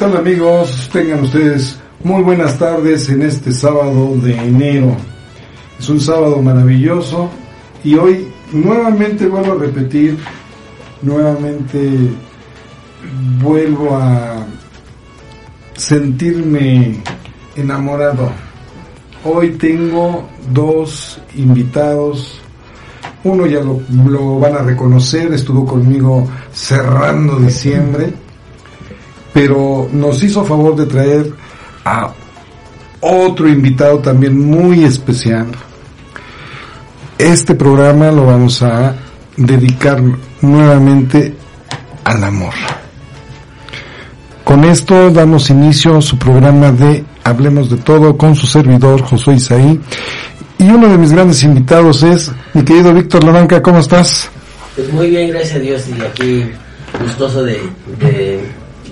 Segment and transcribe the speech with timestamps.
[0.00, 0.88] tal amigos?
[0.90, 4.96] Tengan ustedes muy buenas tardes en este sábado de enero.
[5.78, 7.28] Es un sábado maravilloso
[7.84, 10.16] y hoy nuevamente vuelvo a repetir,
[11.02, 12.08] nuevamente
[13.42, 14.46] vuelvo a
[15.74, 17.02] sentirme
[17.54, 18.32] enamorado.
[19.22, 22.40] Hoy tengo dos invitados.
[23.22, 28.14] Uno ya lo, lo van a reconocer, estuvo conmigo cerrando diciembre
[29.32, 31.32] pero nos hizo favor de traer
[31.84, 32.12] a
[33.00, 35.46] otro invitado también muy especial.
[37.18, 38.94] Este programa lo vamos a
[39.36, 40.02] dedicar
[40.40, 41.34] nuevamente
[42.04, 42.54] al amor.
[44.44, 49.36] Con esto damos inicio a su programa de Hablemos de Todo con su servidor Josué
[49.36, 49.80] Isaí.
[50.58, 53.62] Y uno de mis grandes invitados es mi querido Víctor Lavanca.
[53.62, 54.28] ¿Cómo estás?
[54.74, 55.84] Pues muy bien, gracias a Dios.
[55.88, 56.50] Y aquí
[57.00, 57.60] gustoso de,
[57.98, 58.29] de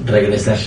[0.09, 0.59] regresar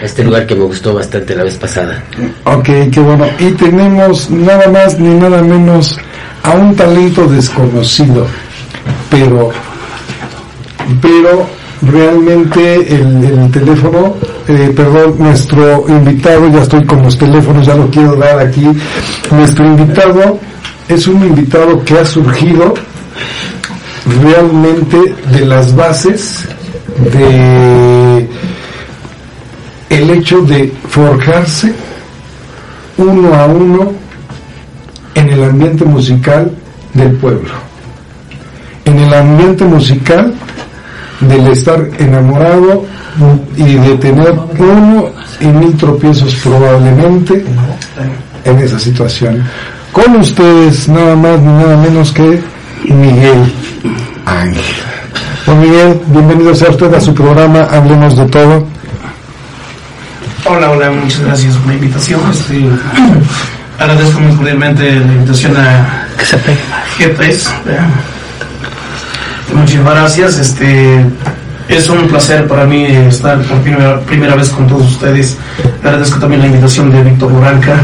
[0.00, 2.02] a este lugar que me gustó bastante la vez pasada.
[2.44, 3.26] Ok, qué bueno.
[3.38, 5.98] Y tenemos nada más ni nada menos
[6.42, 8.26] a un talento desconocido,
[9.10, 9.50] pero,
[11.00, 11.46] pero
[11.82, 14.14] realmente el, el teléfono,
[14.48, 18.66] eh, perdón, nuestro invitado, ya estoy con los teléfonos, ya lo quiero dar aquí,
[19.30, 20.38] nuestro invitado
[20.88, 22.74] es un invitado que ha surgido
[24.22, 26.46] realmente de las bases
[27.12, 28.01] de
[29.92, 31.72] el hecho de forjarse
[32.96, 33.92] uno a uno
[35.14, 36.50] en el ambiente musical
[36.94, 37.50] del pueblo,
[38.86, 40.32] en el ambiente musical
[41.20, 42.86] del estar enamorado
[43.54, 47.44] y de tener uno y mil tropiezos probablemente
[48.44, 49.44] en esa situación.
[49.92, 52.40] Con ustedes nada más ni nada menos que
[52.88, 53.52] Miguel
[54.24, 54.62] Ángel.
[55.44, 58.66] Don Miguel, bienvenido sea usted a su programa Hablemos de Todo.
[60.44, 62.20] Hola, hola, muchas gracias por la invitación.
[62.28, 62.68] Este,
[63.78, 66.08] agradezco muy cordialmente la invitación a
[66.98, 67.48] G3.
[69.54, 70.38] Muchísimas gracias.
[70.38, 71.06] Este,
[71.68, 75.38] es un placer para mí estar por primera, primera vez con todos ustedes.
[75.84, 77.76] Agradezco también la invitación de Víctor Boranca.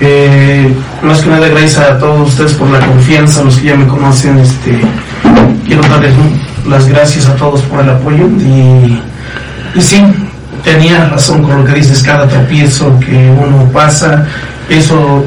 [0.00, 0.72] Eh,
[1.02, 4.38] más que nada, gracias a todos ustedes por la confianza, los que ya me conocen.
[4.38, 4.80] Este,
[5.66, 6.14] quiero darles
[6.64, 8.28] las gracias a todos por el apoyo.
[8.38, 9.02] Y,
[9.74, 10.00] y sí,
[10.68, 14.26] tenía razón con lo que dices, cada tropiezo que uno pasa,
[14.68, 15.24] eso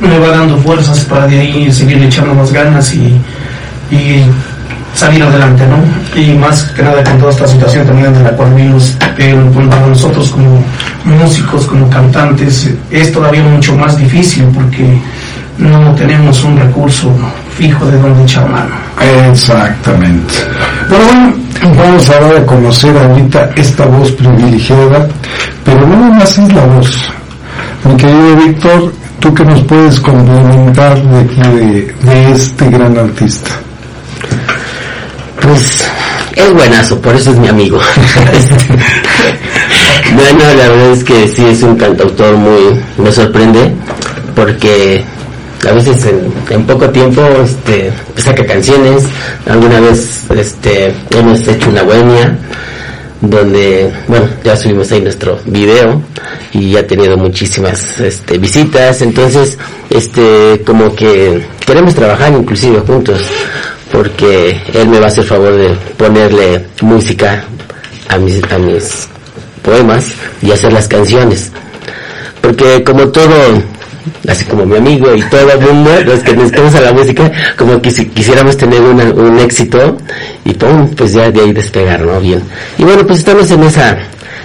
[0.00, 3.20] me va dando fuerzas para de ahí seguir echando más ganas y,
[3.90, 4.24] y
[4.94, 6.20] salir adelante, ¿no?
[6.20, 9.36] Y más que nada con toda esta situación también de la cual vivimos, eh,
[9.70, 10.64] para nosotros como
[11.04, 14.98] músicos, como cantantes, es todavía mucho más difícil porque
[15.58, 17.14] no tenemos un recurso
[17.56, 18.74] fijo de donde echar mano.
[19.30, 20.34] Exactamente.
[20.88, 21.34] Pero bueno,
[21.76, 25.08] vamos a dar a conocer ahorita esta voz privilegiada,
[25.64, 27.10] pero no más es la voz.
[27.84, 33.50] Mi querido Víctor, ¿tú que nos puedes complementar de, de, de este gran artista?
[35.40, 35.84] Pues
[36.36, 37.78] es buenazo, por eso es mi amigo.
[40.14, 43.74] bueno, la verdad es que sí es un cantautor muy, me sorprende,
[44.34, 45.04] porque
[45.68, 49.04] a veces en, en, poco tiempo este saca canciones.
[49.46, 52.38] Alguna vez este hemos hecho una bohemia
[53.20, 56.02] donde bueno ya subimos ahí nuestro video
[56.52, 59.02] y ha tenido muchísimas este, visitas.
[59.02, 59.56] Entonces
[59.90, 63.20] este como que queremos trabajar inclusive juntos
[63.92, 67.44] porque él me va a hacer favor de ponerle música
[68.08, 69.08] a mis a mis
[69.62, 70.12] poemas
[70.42, 71.52] y hacer las canciones.
[72.40, 73.62] Porque como todo
[74.28, 77.30] así como mi amigo y todo el mundo, los que nos dedicamos a la música,
[77.56, 79.96] como que si quisiéramos tener una, un éxito
[80.44, 82.20] y pum, pues ya de ahí despegar, ¿no?
[82.20, 82.42] Bien.
[82.78, 83.98] Y bueno, pues estamos en esa,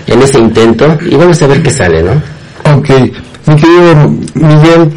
[0.05, 2.11] en ese intento y vamos a ver qué sale, ¿no?
[2.75, 2.89] Ok,
[3.45, 4.91] mi querido Miguel,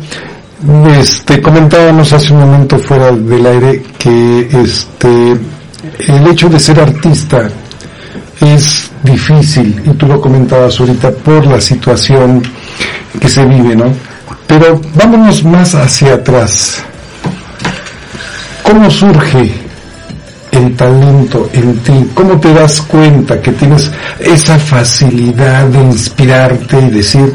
[0.98, 5.36] este, comentábamos hace un momento fuera del aire que este,
[6.08, 7.48] el hecho de ser artista
[8.40, 12.42] es difícil, y tú lo comentabas ahorita, por la situación
[13.20, 13.92] que se vive, ¿no?
[14.50, 16.82] Pero vámonos más hacia atrás.
[18.64, 19.52] ¿Cómo surge
[20.50, 22.10] el talento en ti?
[22.14, 23.88] ¿Cómo te das cuenta que tienes
[24.18, 27.32] esa facilidad de inspirarte y decir,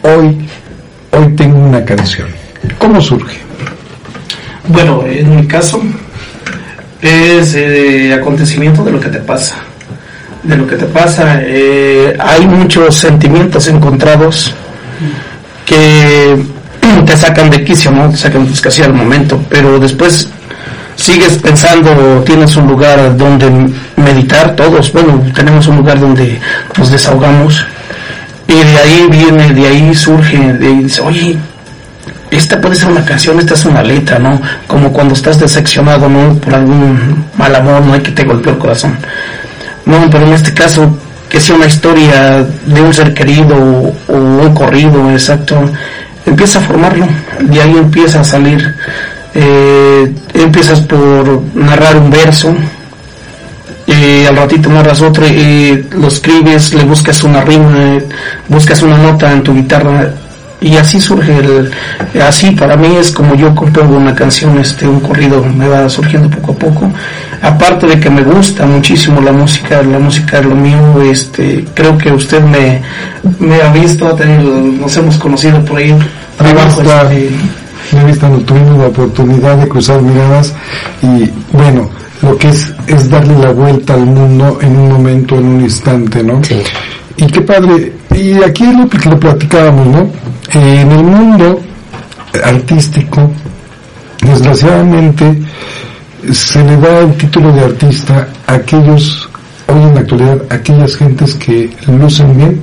[0.00, 0.48] hoy,
[1.10, 2.28] hoy tengo una canción?
[2.78, 3.36] ¿Cómo surge?
[4.68, 5.82] Bueno, en mi caso
[7.02, 9.56] es eh, acontecimiento de lo que te pasa.
[10.42, 14.54] De lo que te pasa, eh, hay muchos sentimientos encontrados
[15.66, 16.36] que
[17.04, 18.08] te sacan de quicio, ¿no?
[18.08, 20.28] Te sacan pues casi al momento, pero después
[20.94, 23.50] sigues pensando, tienes un lugar donde
[23.96, 26.40] meditar, todos, bueno, tenemos un lugar donde
[26.78, 27.66] nos desahogamos
[28.48, 31.36] Y de ahí viene, de ahí surge, de ahí dice, oye,
[32.30, 34.40] esta puede ser una canción, esta es una letra, ¿no?
[34.66, 36.34] Como cuando estás decepcionado, ¿no?
[36.34, 37.94] Por algún mal amor, ¿no?
[37.94, 38.96] Hay que te golpeó el corazón.
[39.84, 40.96] No, pero en este caso,
[41.28, 43.56] que sea una historia de un ser querido
[44.08, 45.56] o, un corrido, exacto,
[46.24, 47.06] empieza a formarlo,
[47.40, 48.74] de ahí empieza a salir.
[49.34, 52.54] Eh, empiezas por narrar un verso,
[53.86, 57.98] eh, al ratito narras otro, y lo escribes, le buscas una rima,
[58.48, 60.10] buscas una nota en tu guitarra
[60.60, 61.70] y así surge el,
[62.22, 66.30] así para mí es como yo compongo una canción, este, un corrido me va surgiendo
[66.30, 66.92] poco a poco.
[67.42, 71.96] Aparte de que me gusta muchísimo la música, la música es lo mío, este, creo
[71.98, 72.82] que usted me,
[73.38, 74.16] me ha visto,
[74.80, 75.96] nos hemos conocido por ahí.
[76.38, 77.30] Trabajo, este,
[77.92, 80.54] me he visto, tuvimos la oportunidad de cruzar miradas
[81.02, 81.90] y bueno,
[82.22, 86.22] lo que es es darle la vuelta al mundo en un momento, en un instante,
[86.22, 86.42] ¿no?
[86.42, 86.62] Sí.
[87.16, 90.10] Y qué padre, y aquí es lo que lo platicábamos, ¿no?
[90.54, 91.60] Eh, en el mundo
[92.44, 93.30] artístico,
[94.20, 95.42] desgraciadamente,
[96.32, 99.28] se le da el título de artista a aquellos,
[99.66, 102.60] hoy en la actualidad, aquellas gentes que lucen bien,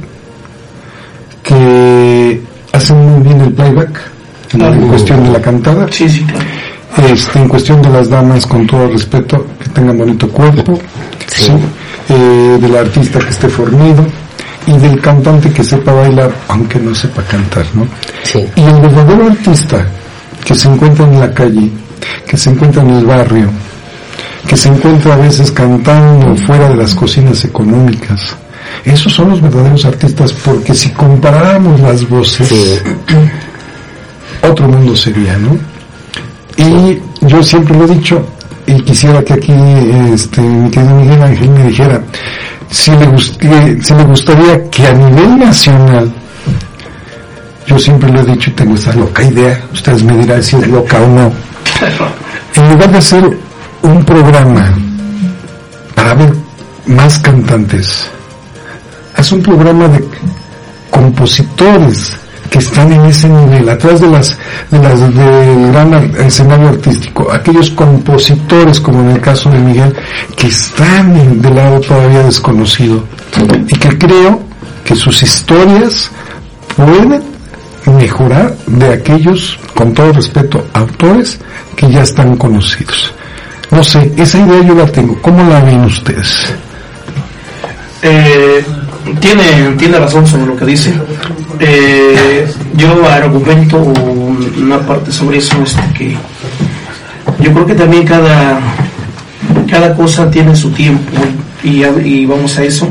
[1.43, 2.41] que
[2.71, 4.01] hacen muy bien el playback,
[4.53, 5.87] en cuestión de la cantada.
[5.91, 6.45] Sí, sí, claro.
[7.11, 10.79] Este, en cuestión de las damas, con todo respeto, que tengan bonito cuerpo,
[12.09, 14.05] eh, del artista que esté fornido
[14.65, 17.87] y del cantante que sepa bailar, aunque no sepa cantar, ¿no?
[18.55, 19.85] Y el verdadero artista
[20.43, 21.69] que se encuentra en la calle,
[22.27, 23.49] que se encuentra en el barrio,
[24.47, 28.35] que se encuentra a veces cantando fuera de las cocinas económicas,
[28.85, 32.81] esos son los verdaderos artistas, porque si comparáramos las voces,
[34.41, 35.57] otro mundo sería, ¿no?
[36.57, 38.25] Y yo siempre lo he dicho,
[38.65, 39.53] y quisiera que aquí
[40.13, 42.01] este, mi querido Miguel Ángel me dijera,
[42.69, 43.17] si le,
[43.81, 46.11] si le gustaría que a nivel nacional,
[47.65, 50.67] yo siempre lo he dicho y tengo esa loca idea, ustedes me dirán si es
[50.67, 51.31] loca o no,
[52.55, 53.37] en lugar de hacer
[53.81, 54.73] un programa
[55.95, 56.33] para ver
[56.87, 58.09] más cantantes,
[59.15, 60.03] haz un programa de
[60.89, 62.22] compositores
[62.53, 64.37] que están en ese nivel, atrás de las,
[64.69, 69.91] de las del gran escenario artístico, aquellos compositores, como en el caso de Miguel,
[70.35, 73.03] que están del lado todavía desconocido,
[73.67, 74.39] y que creo
[74.85, 76.11] que sus historias
[76.77, 77.23] pueden
[77.97, 81.39] mejorar de aquellos, con todo respeto, autores
[81.75, 83.15] que ya están conocidos.
[83.71, 85.19] No sé, esa idea yo la tengo.
[85.23, 86.53] ¿Cómo la ven ustedes?
[88.03, 88.63] Eh,
[89.19, 90.93] tiene, tiene razón sobre lo que dice.
[91.59, 96.17] Eh, yo argumento una parte sobre eso, este, que
[97.39, 98.59] yo creo que también cada,
[99.69, 101.11] cada cosa tiene su tiempo
[101.63, 102.87] y, y vamos a eso.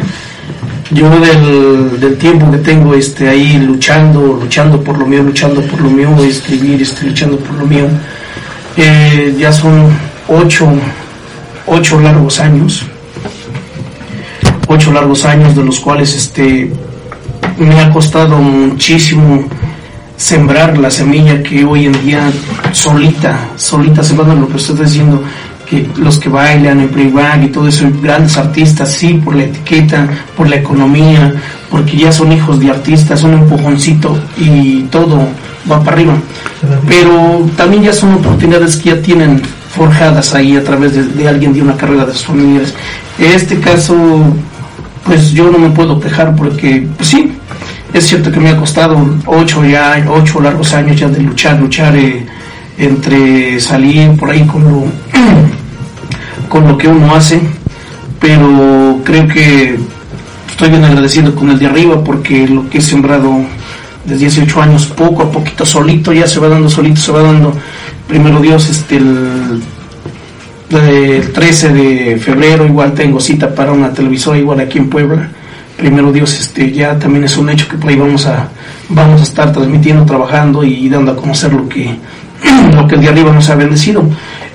[0.90, 5.80] Yo del, del, tiempo que tengo este, ahí luchando, luchando por lo mío, luchando por
[5.80, 7.86] lo mío, escribir, estoy luchando por lo mío,
[8.76, 9.88] eh, ya son
[10.28, 10.70] ocho,
[11.66, 12.84] ocho largos años
[14.72, 16.70] ocho largos años, de los cuales este,
[17.58, 19.44] me ha costado muchísimo
[20.16, 22.30] sembrar la semilla que hoy en día
[22.72, 25.22] solita, solita sembrando lo que usted está diciendo,
[25.68, 30.08] que los que bailan en playback y todo eso, grandes artistas, sí, por la etiqueta,
[30.36, 31.34] por la economía,
[31.70, 35.18] porque ya son hijos de artistas, un empujoncito y todo
[35.70, 36.14] va para arriba.
[36.86, 39.42] Pero también ya son oportunidades que ya tienen
[39.74, 42.74] forjadas ahí a través de, de alguien de una carrera de sus familiares.
[43.18, 43.96] Este caso,
[45.04, 47.32] pues yo no me puedo quejar porque, pues sí,
[47.92, 51.96] es cierto que me ha costado ocho ya, ocho largos años ya de luchar, luchar
[51.96, 52.26] eh,
[52.78, 54.84] entre salir por ahí con lo,
[56.48, 57.40] con lo que uno hace,
[58.20, 59.78] pero creo que
[60.48, 63.40] estoy bien agradecido con el de arriba porque lo que he sembrado
[64.04, 67.52] desde 18 años, poco a poquito, solito, ya se va dando, solito se va dando,
[68.08, 69.62] primero Dios, este, el
[70.78, 75.28] el 13 de febrero igual tengo cita para una televisora igual aquí en Puebla.
[75.76, 78.48] Primero Dios, este, ya también es un hecho que por ahí vamos a,
[78.88, 81.96] vamos a estar transmitiendo, trabajando y dando a conocer lo que,
[82.74, 84.04] lo que el de arriba nos ha bendecido.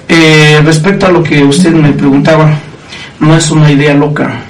[0.07, 2.49] Eh, respecto a lo que usted me preguntaba,
[3.19, 4.41] no es una idea loca,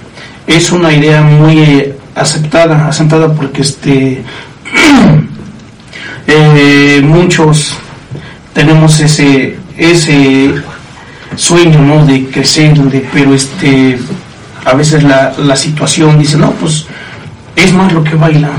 [0.45, 4.23] es una idea muy eh, aceptada, aceptada porque este,
[6.27, 7.75] eh, muchos
[8.53, 10.53] tenemos ese, ese
[11.37, 12.05] sueño, ¿no?
[12.05, 12.77] De crecer,
[13.13, 13.97] pero este,
[14.65, 16.85] a veces la, la situación dice, no, pues
[17.55, 18.49] es más lo que baila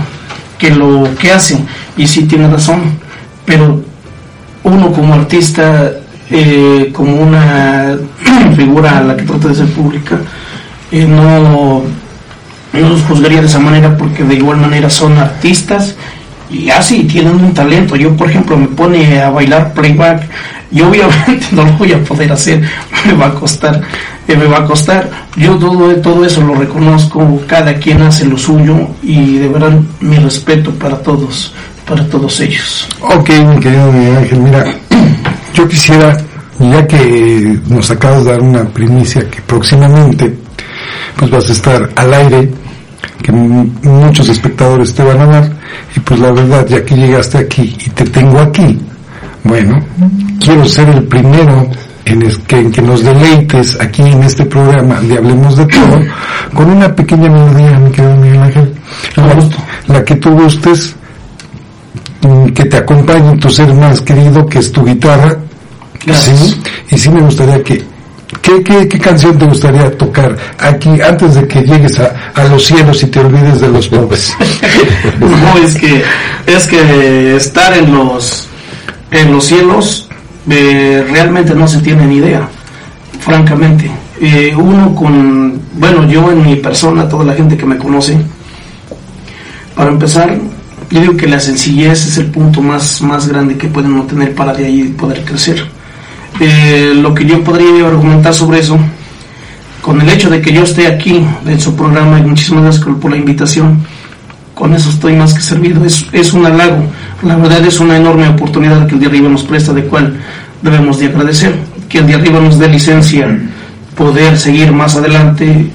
[0.59, 1.59] que lo que hace.
[1.97, 2.99] Y sí tiene razón,
[3.45, 3.83] pero
[4.65, 5.93] uno como artista,
[6.31, 7.97] eh, como una
[8.57, 10.19] figura a la que trata de ser pública,
[10.91, 11.83] eh, no,
[12.73, 15.97] no los juzgaría de esa manera porque de igual manera son artistas
[16.51, 17.97] y así tienen un talento.
[17.97, 20.29] Yo, por ejemplo, me pone a bailar playback
[20.71, 22.63] y obviamente no lo voy a poder hacer,
[23.07, 23.81] me va a costar,
[24.27, 25.09] eh, me va a costar.
[25.37, 30.17] Yo todo, todo eso lo reconozco, cada quien hace lo suyo y de verdad mi
[30.17, 31.55] respeto para todos,
[31.87, 32.89] para todos ellos.
[33.01, 34.65] Ok, mi querido Miguel Ángel, mira,
[35.55, 36.17] yo quisiera,
[36.59, 40.37] ya que nos acabas de dar una primicia que próximamente
[41.17, 42.51] pues vas a estar al aire,
[43.23, 45.51] que muchos espectadores te van a dar,
[45.97, 48.79] y pues la verdad, ya que llegaste aquí y te tengo aquí,
[49.45, 49.79] bueno,
[50.41, 51.71] quiero ser el primero
[52.05, 56.01] en, que, en que nos deleites aquí en este programa de Hablemos de Todo
[56.55, 58.75] con una pequeña melodía, mi querido Miguel Ángel,
[59.17, 60.97] la, la que tú gustes,
[62.23, 65.37] mm, que te acompañe tu ser más querido, que es tu guitarra.
[66.13, 67.85] Sí, y sí me gustaría que
[68.43, 73.03] ¿Qué, qué, canción te gustaría tocar aquí antes de que llegues a, a los cielos
[73.03, 74.37] y te olvides de los pobres?
[75.21, 76.03] no, es que,
[76.47, 78.48] es que estar en los,
[79.11, 80.09] en los cielos
[80.49, 82.49] eh, realmente no se tiene ni idea,
[83.21, 83.91] francamente.
[84.21, 88.19] Eh, uno con, bueno, yo en mi persona, toda la gente que me conoce,
[89.75, 90.37] para empezar,
[90.91, 94.53] yo digo que la sencillez es el punto más, más grande que pueden obtener para
[94.55, 95.79] de ahí poder crecer
[96.41, 98.79] eh, lo que yo podría argumentar sobre eso,
[99.83, 103.11] con el hecho de que yo esté aquí en su programa y muchísimas gracias por
[103.11, 103.81] la invitación,
[104.55, 105.85] con eso estoy más que servido.
[105.85, 106.85] Es, es un halago,
[107.23, 110.17] la verdad es una enorme oportunidad que el de arriba nos presta, de cual
[110.63, 111.55] debemos de agradecer.
[111.89, 113.39] Que el de arriba nos dé licencia
[113.97, 115.67] poder seguir más adelante,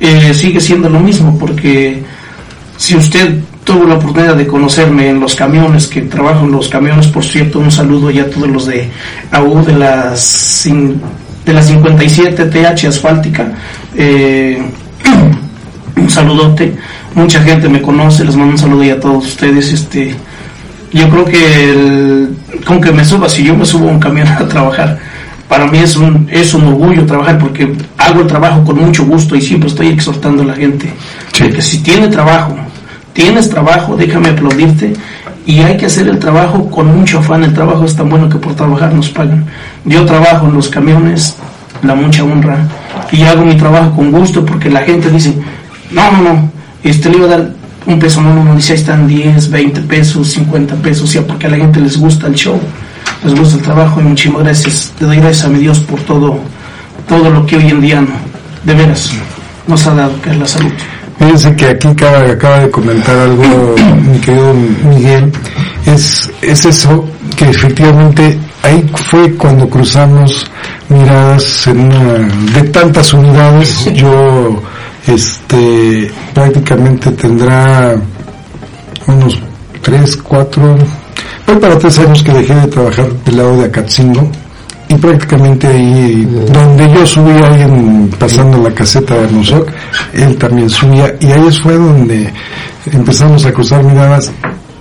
[0.00, 2.02] eh, sigue siendo lo mismo, porque
[2.76, 7.06] si usted tuvo la oportunidad de conocerme en los camiones, que trabajo en los camiones,
[7.06, 8.90] por cierto, un saludo ya a todos los de
[9.30, 10.68] AU de las,
[11.44, 13.52] de las 57 TH asfáltica.
[13.94, 14.60] Eh,
[15.96, 16.74] un saludote,
[17.14, 19.72] mucha gente me conoce, les mando un saludo ya a todos ustedes.
[19.72, 20.16] Este,
[20.92, 24.28] yo creo que el, con que me suba, si yo me subo a un camión
[24.38, 24.98] a trabajar,
[25.48, 29.34] para mí es un, es un orgullo trabajar porque hago el trabajo con mucho gusto
[29.34, 30.92] y siempre estoy exhortando a la gente
[31.48, 32.54] que si tiene trabajo,
[33.12, 34.92] tienes trabajo, déjame aplaudirte
[35.46, 37.44] y hay que hacer el trabajo con mucho afán.
[37.44, 39.46] El trabajo es tan bueno que por trabajar nos pagan.
[39.84, 41.36] Yo trabajo en los camiones,
[41.82, 42.68] la mucha honra,
[43.10, 45.34] y hago mi trabajo con gusto porque la gente dice,
[45.90, 46.50] no, no, no,
[46.84, 47.50] este le iba a dar
[47.86, 51.46] un peso, no, no, no, dice ahí están 10, 20 pesos, 50 pesos, ya porque
[51.46, 52.60] a la gente les gusta el show,
[53.24, 54.92] les gusta el trabajo y muchísimas gracias.
[55.00, 56.38] Le doy gracias a mi Dios por todo,
[57.08, 58.04] todo lo que hoy en día,
[58.64, 59.12] de veras,
[59.66, 60.72] nos ha dado, que es la salud.
[61.18, 63.74] Fíjense que aquí acaba, acaba de comentar algo
[64.10, 65.32] mi querido Miguel,
[65.86, 67.06] es, es eso
[67.36, 70.46] que efectivamente ahí fue cuando cruzamos
[70.88, 74.62] miradas en una, de tantas unidades, yo
[75.06, 77.96] este prácticamente tendrá
[79.06, 79.40] unos
[79.82, 80.76] tres, cuatro,
[81.46, 84.30] fue para tres años que dejé de trabajar del lado de Acatzingo
[84.88, 89.68] y prácticamente ahí donde yo subía alguien pasando la caseta de Nosoc,
[90.12, 92.32] él también subía y ahí fue donde
[92.92, 94.32] empezamos a cruzar miradas.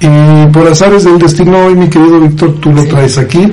[0.02, 3.52] Y por azares del destino hoy mi querido Víctor tú lo traes aquí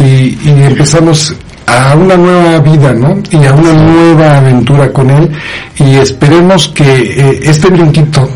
[0.00, 1.34] y, y empezamos
[1.66, 3.18] a una nueva vida, ¿no?
[3.30, 5.30] Y a una nueva aventura con él
[5.78, 8.28] y esperemos que eh, este brinquito,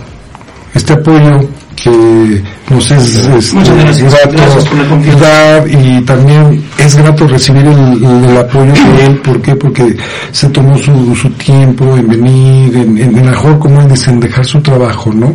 [0.75, 1.39] este apoyo
[1.83, 9.19] que nos es, grato y también es grato recibir el, apoyo de él.
[9.21, 9.57] ¿Por qué?
[9.57, 9.97] Porque
[10.31, 14.45] se tomó su, su tiempo en venir, en, en, mejor como él dice, en dejar
[14.45, 15.35] su trabajo, ¿no?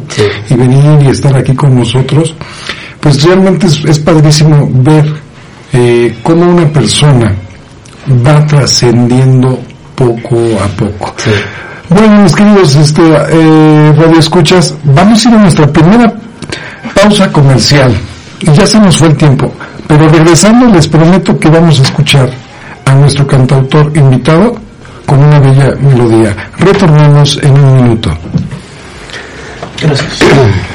[0.49, 2.35] Y venir y estar aquí con nosotros.
[2.99, 5.05] Pues realmente es, es padrísimo ver
[5.73, 7.35] eh, cómo una persona
[8.07, 9.59] va trascendiendo
[9.95, 11.13] poco a poco.
[11.89, 16.13] Bueno, mis queridos este, eh, radio escuchas, vamos a ir a nuestra primera
[16.93, 17.95] pausa comercial
[18.39, 19.51] y ya se nos fue el tiempo,
[19.87, 22.29] pero regresando les prometo que vamos a escuchar
[22.85, 24.55] a nuestro cantautor invitado
[25.05, 26.35] con una bella melodía.
[26.57, 28.17] Retornamos en un minuto.
[29.81, 30.19] Gracias.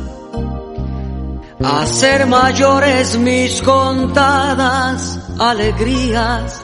[1.63, 6.63] A ser mayores mis contadas alegrías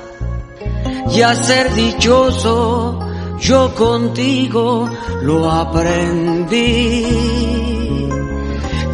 [1.11, 2.99] y a ser dichoso
[3.39, 4.89] yo contigo
[5.21, 7.05] lo aprendí.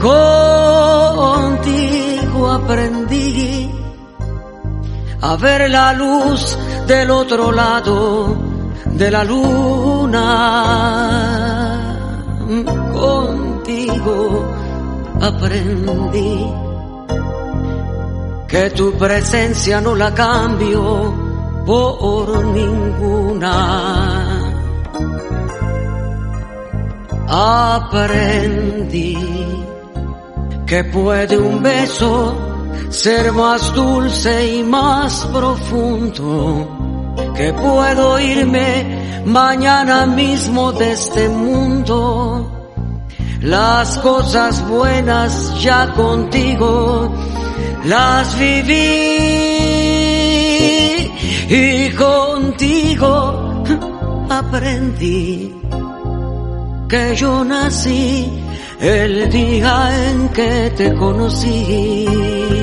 [0.02, 1.62] Contigo
[2.52, 3.72] aprendí
[5.22, 8.36] a ver la luz del otro lado
[8.86, 10.20] de la luna.
[12.94, 14.46] Contigo
[15.24, 16.38] aprendí
[18.48, 21.14] que tu presencia no la cambio
[21.66, 23.56] por ninguna.
[27.30, 29.18] Aprendí
[30.66, 32.36] que puede un beso
[32.90, 36.68] ser más dulce y más profundo,
[37.34, 42.53] que puedo irme mañana mismo de este mundo.
[43.44, 47.14] Las cosas buenas ya contigo
[47.84, 48.74] las viví
[51.50, 53.66] y contigo
[54.30, 55.54] aprendí
[56.88, 58.32] que yo nací
[58.80, 62.63] el día en que te conocí.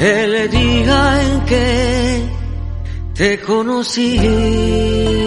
[0.00, 2.22] el día en que
[3.14, 5.17] te conocí.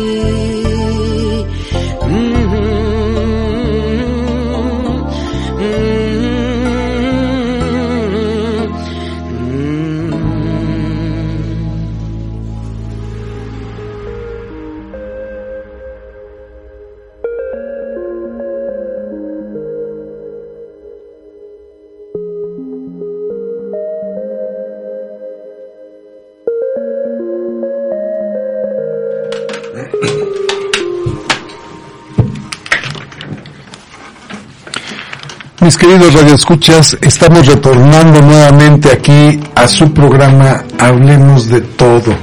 [35.62, 42.16] Mis queridos radioescuchas, estamos retornando nuevamente aquí a su programa Hablemos de Todo.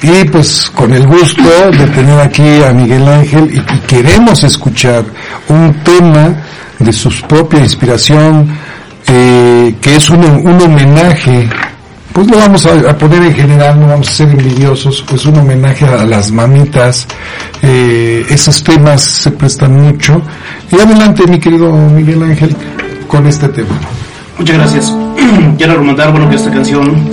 [0.00, 5.04] Y pues con el gusto de tener aquí a Miguel Ángel y, queremos escuchar
[5.48, 6.36] un tema
[6.78, 8.48] de su propia inspiración,
[9.08, 11.50] eh, que es un, un homenaje
[12.18, 15.38] pues lo vamos a, a, poner en general, no vamos a ser envidiosos, pues un
[15.38, 17.06] homenaje a las mamitas,
[17.62, 20.20] eh, esos temas se prestan mucho.
[20.72, 22.56] Y adelante, mi querido Miguel Ángel,
[23.06, 23.78] con este tema.
[24.36, 24.96] Muchas gracias.
[25.58, 27.08] Quiero remontar, bueno, que esta canción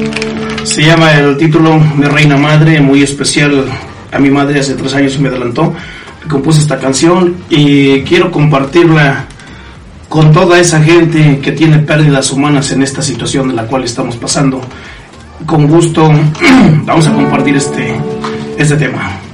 [0.64, 3.66] se llama el título Mi Reina Madre, muy especial
[4.12, 5.72] a mi madre, hace tres años me adelantó,
[6.28, 9.28] compuse esta canción y quiero compartirla
[10.10, 14.16] con toda esa gente que tiene pérdidas humanas en esta situación de la cual estamos
[14.16, 14.62] pasando.
[15.46, 16.12] Con gusto
[16.86, 17.96] vamos a compartir este,
[18.58, 19.25] este tema.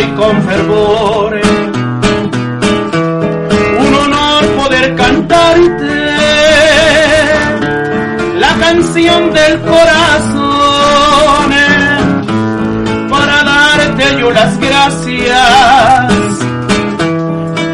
[0.00, 1.40] Y con fervor.
[3.78, 6.04] Un honor poder cantarte
[8.38, 11.50] la canción del corazón
[13.08, 16.38] para darte yo las gracias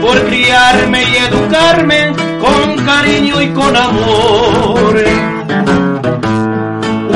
[0.01, 5.05] por criarme y educarme con cariño y con amor.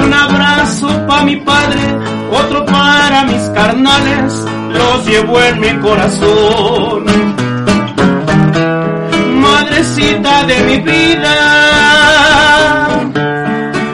[0.04, 1.93] Un abrazo para mi padre,
[2.34, 4.32] otro para mis carnales,
[4.70, 7.04] los llevo en mi corazón.
[9.40, 11.34] Madrecita de mi vida,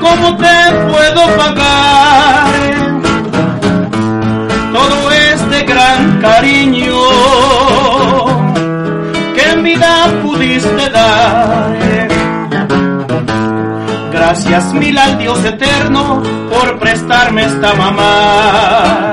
[0.00, 1.99] ¿cómo te puedo pagar
[14.32, 19.12] Gracias mil al Dios eterno por prestarme esta mamá.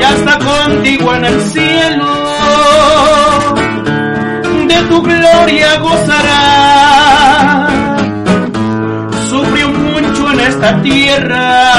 [0.00, 2.06] Ya está contigo en el cielo,
[4.66, 7.68] de tu gloria gozará.
[9.28, 11.74] Sufrió mucho en esta tierra,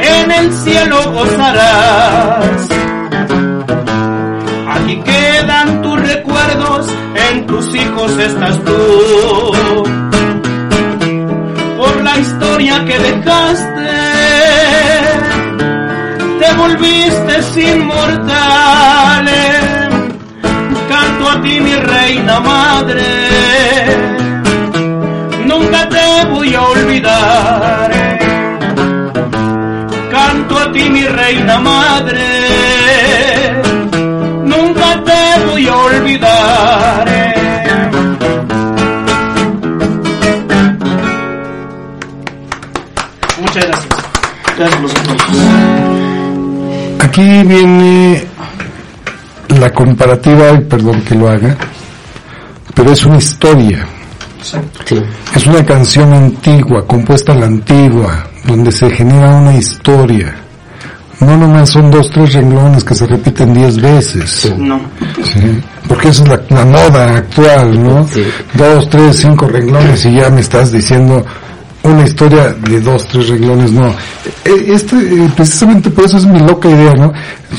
[0.00, 2.61] en el cielo gozarás.
[7.82, 9.82] Hijos estás tú.
[11.76, 13.90] Por la historia que dejaste,
[16.40, 19.26] te volviste inmortal.
[20.88, 23.04] Canto a ti, mi reina madre,
[25.46, 27.90] nunca te voy a olvidar.
[30.10, 32.31] Canto a ti, mi reina madre
[47.12, 48.24] Aquí viene
[49.60, 51.54] la comparativa, y perdón que lo haga,
[52.74, 53.86] pero es una historia.
[54.86, 54.96] Sí,
[55.36, 60.34] Es una canción antigua, compuesta a la antigua, donde se genera una historia.
[61.20, 64.50] No nomás son dos, tres renglones que se repiten diez veces.
[64.56, 64.80] No.
[65.22, 68.08] Sí, porque esa es la, la moda actual, ¿no?
[68.08, 68.24] Sí.
[68.54, 71.22] Dos, tres, cinco renglones y ya me estás diciendo
[71.82, 73.88] una historia de dos, tres renglones, no.
[74.44, 77.12] Eh, Este, eh, precisamente por eso es mi loca idea, ¿no?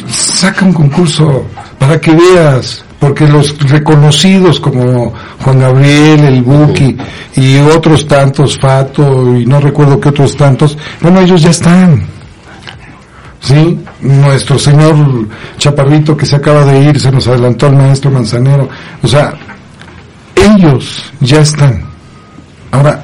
[0.07, 1.45] Saca un concurso
[1.77, 6.95] para que veas, porque los reconocidos como Juan Gabriel, el Buki
[7.35, 12.01] y otros tantos, Fato y no recuerdo qué otros tantos, bueno, ellos ya están.
[13.41, 14.95] Sí, nuestro señor
[15.57, 18.69] Chaparrito que se acaba de ir, se nos adelantó al maestro Manzanero.
[19.01, 19.33] O sea,
[20.33, 21.83] ellos ya están.
[22.71, 23.03] Ahora,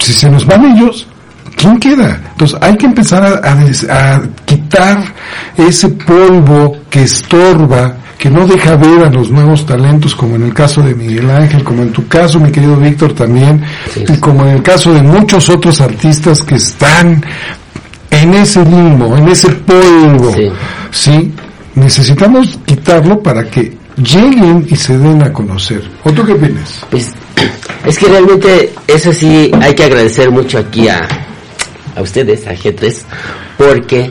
[0.00, 1.06] si se nos van ellos,
[1.56, 2.20] ¿quién queda?
[2.32, 5.02] Entonces hay que empezar a, a des- a quitar
[5.56, 10.54] ese polvo que estorba, que no deja ver a los nuevos talentos, como en el
[10.54, 14.04] caso de Miguel Ángel, como en tu caso, mi querido Víctor, también, Sí.
[14.08, 17.22] y como en el caso de muchos otros artistas que están
[18.10, 20.32] en ese limbo, en ese polvo.
[20.34, 20.50] Sí.
[20.90, 21.32] ¿sí?
[21.74, 25.82] Necesitamos quitarlo para que lleguen y se den a conocer.
[26.04, 26.80] ¿O tú qué opinas?
[26.90, 27.12] pues
[27.84, 31.06] es que realmente eso sí hay que agradecer mucho aquí a,
[31.94, 32.96] a ustedes, a G3,
[33.56, 34.10] porque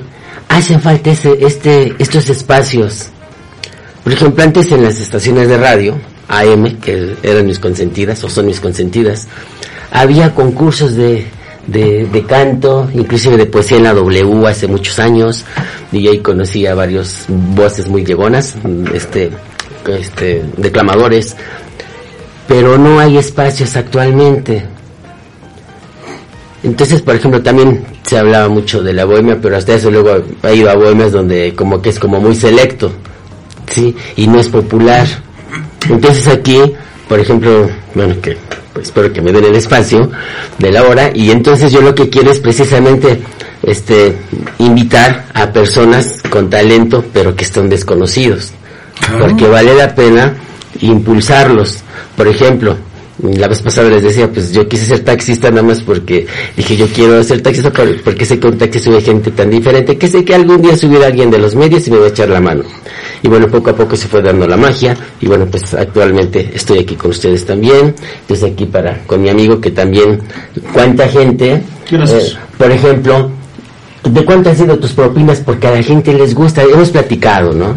[0.49, 3.07] hacen falta este, estos espacios.
[4.03, 5.95] Por ejemplo, antes en las estaciones de radio,
[6.27, 9.27] AM, que eran mis consentidas o son mis consentidas,
[9.91, 11.25] había concursos de,
[11.67, 15.45] de, de canto, inclusive de poesía en la W hace muchos años,
[15.91, 18.55] y ahí conocí a varios voces muy llegonas,
[18.93, 19.31] este,
[19.87, 21.35] este, declamadores,
[22.47, 24.65] pero no hay espacios actualmente.
[26.63, 30.51] Entonces, por ejemplo, también se hablaba mucho de la bohemia, pero hasta eso luego ha
[30.51, 32.91] ido a bohemias donde como que es como muy selecto,
[33.69, 33.95] ¿sí?
[34.15, 35.07] Y no es popular.
[35.89, 36.59] Entonces aquí,
[37.07, 38.37] por ejemplo, bueno, que
[38.73, 40.09] pues espero que me den el espacio
[40.57, 43.21] de la hora, y entonces yo lo que quiero es precisamente
[43.63, 44.17] este
[44.57, 48.51] invitar a personas con talento, pero que estén desconocidos
[49.19, 50.33] porque vale la pena
[50.81, 51.79] impulsarlos.
[52.15, 52.75] Por ejemplo,
[53.21, 56.27] la vez pasada les decía, pues yo quise ser taxista nada más porque
[56.57, 59.97] dije yo quiero ser taxista por- porque sé que un taxi sube gente tan diferente
[59.97, 62.27] que sé que algún día subirá alguien de los medios y me va a echar
[62.27, 62.63] la mano.
[63.23, 66.79] Y bueno, poco a poco se fue dando la magia y bueno, pues actualmente estoy
[66.79, 67.95] aquí con ustedes también.
[68.27, 70.19] Estoy aquí para con mi amigo que también
[70.73, 71.61] cuánta gente,
[72.11, 73.31] eh, por ejemplo,
[74.03, 75.39] ¿de cuánto han sido tus propinas?
[75.39, 77.75] Porque a la gente les gusta, hemos platicado, ¿no?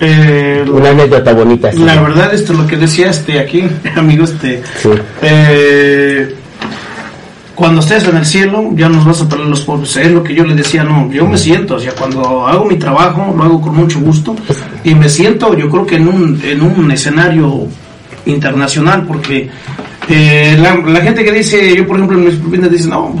[0.00, 1.72] Eh, Una anécdota bonita.
[1.72, 1.78] sí.
[1.78, 3.64] la verdad, esto lo que decía este aquí,
[3.96, 4.90] amigo, este, Sí.
[5.22, 6.34] eh,
[7.54, 9.96] cuando estés en el cielo ya nos vas a traer los pobres.
[9.96, 12.76] Es lo que yo le decía, no, yo me siento, o sea, cuando hago mi
[12.76, 14.36] trabajo lo hago con mucho gusto
[14.84, 17.66] y me siento, yo creo que en un, en un escenario
[18.26, 19.48] internacional, porque
[20.10, 23.14] eh, la, la gente que dice, yo por ejemplo en mis propinas dice, no,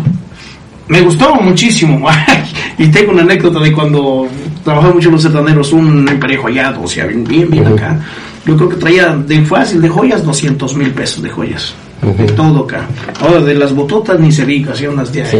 [0.88, 2.06] me gustó muchísimo.
[2.78, 4.28] y tengo una anécdota de cuando
[4.66, 7.98] trabajaba mucho en los sertaneros, un emparejo hallado, o sea, bien, bien, bien acá.
[8.44, 11.72] Yo creo que traía de fácil de joyas 200 mil pesos de joyas.
[12.02, 12.86] De todo acá.
[13.20, 15.38] Ahora de las bototas ni se diga, así unas de, Sí.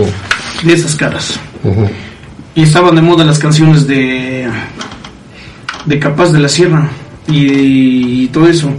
[0.63, 1.39] de esas caras.
[2.55, 4.49] Y estaban de moda las canciones de
[5.85, 6.89] de Capaz de la Sierra
[7.29, 8.71] y, y todo eso.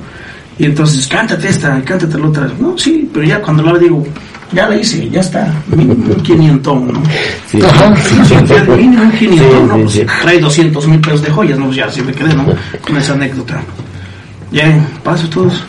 [0.59, 2.49] Y entonces, cántate esta, cántate la otra.
[2.59, 4.03] No, sí, pero ya cuando la digo,
[4.51, 5.53] ya la hice, ya está.
[5.71, 7.03] Un 500, ¿no?
[7.49, 7.59] Sí.
[8.77, 9.75] Mínimo un 500, Sí, ¿no?
[9.75, 10.05] sí, Pues, sí.
[10.21, 11.65] Trae 200 mil pesos de joyas, ¿no?
[11.65, 12.45] Pues ya, así me quedé, ¿no?
[12.85, 13.61] Con esa anécdota.
[14.51, 15.63] Ya, paso todos.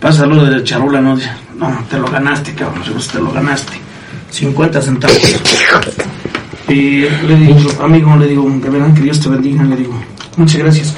[0.00, 1.16] Pasa lo de charola, ¿no?
[1.16, 3.72] Dice, No, te lo ganaste, cabrón, te lo ganaste.
[4.30, 5.16] 50 centavos.
[6.68, 9.94] Y le digo, amigo, le digo, de verdad que Dios te bendiga, le digo,
[10.36, 10.94] muchas gracias.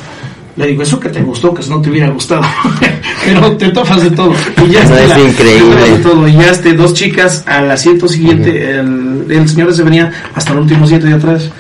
[0.57, 2.41] Le digo, eso que te gustó, que si no te hubiera gustado.
[3.27, 4.33] Pero te tofas de todo.
[4.67, 5.99] Y ya No, es la- increíble.
[6.03, 6.27] todo.
[6.27, 10.59] Y ya este, dos chicas al asiento siguiente, el, el señor se venía hasta el
[10.61, 11.51] último asiento de atrás.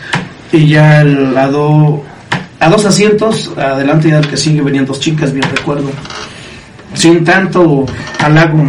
[0.53, 2.03] Y ya el, a, do-
[2.59, 5.91] a dos asientos, adelante y al que sigue venían dos chicas, bien recuerdo.
[6.95, 7.85] Sin tanto
[8.21, 8.67] halago.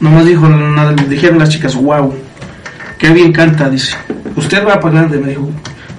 [0.00, 2.12] Nomás dijo, nada, dijeron las chicas, wow,
[2.98, 3.94] qué bien canta, dice.
[4.34, 5.48] Usted va para adelante, me dijo.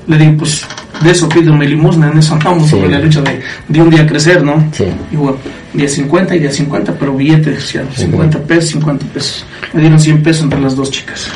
[0.08, 0.66] Le digo, pues
[1.04, 2.72] de eso pido mi limosna, en eso andamos, Sí.
[2.72, 4.68] sobre la lucha de, de un día crecer, ¿no?
[4.72, 4.86] Sí.
[5.12, 5.38] Y bueno,
[5.74, 9.46] día 50 y día 50, pero billetes, o sea, 50 pesos, 50 pesos.
[9.74, 11.28] Me dieron 100 pesos entre las dos chicas.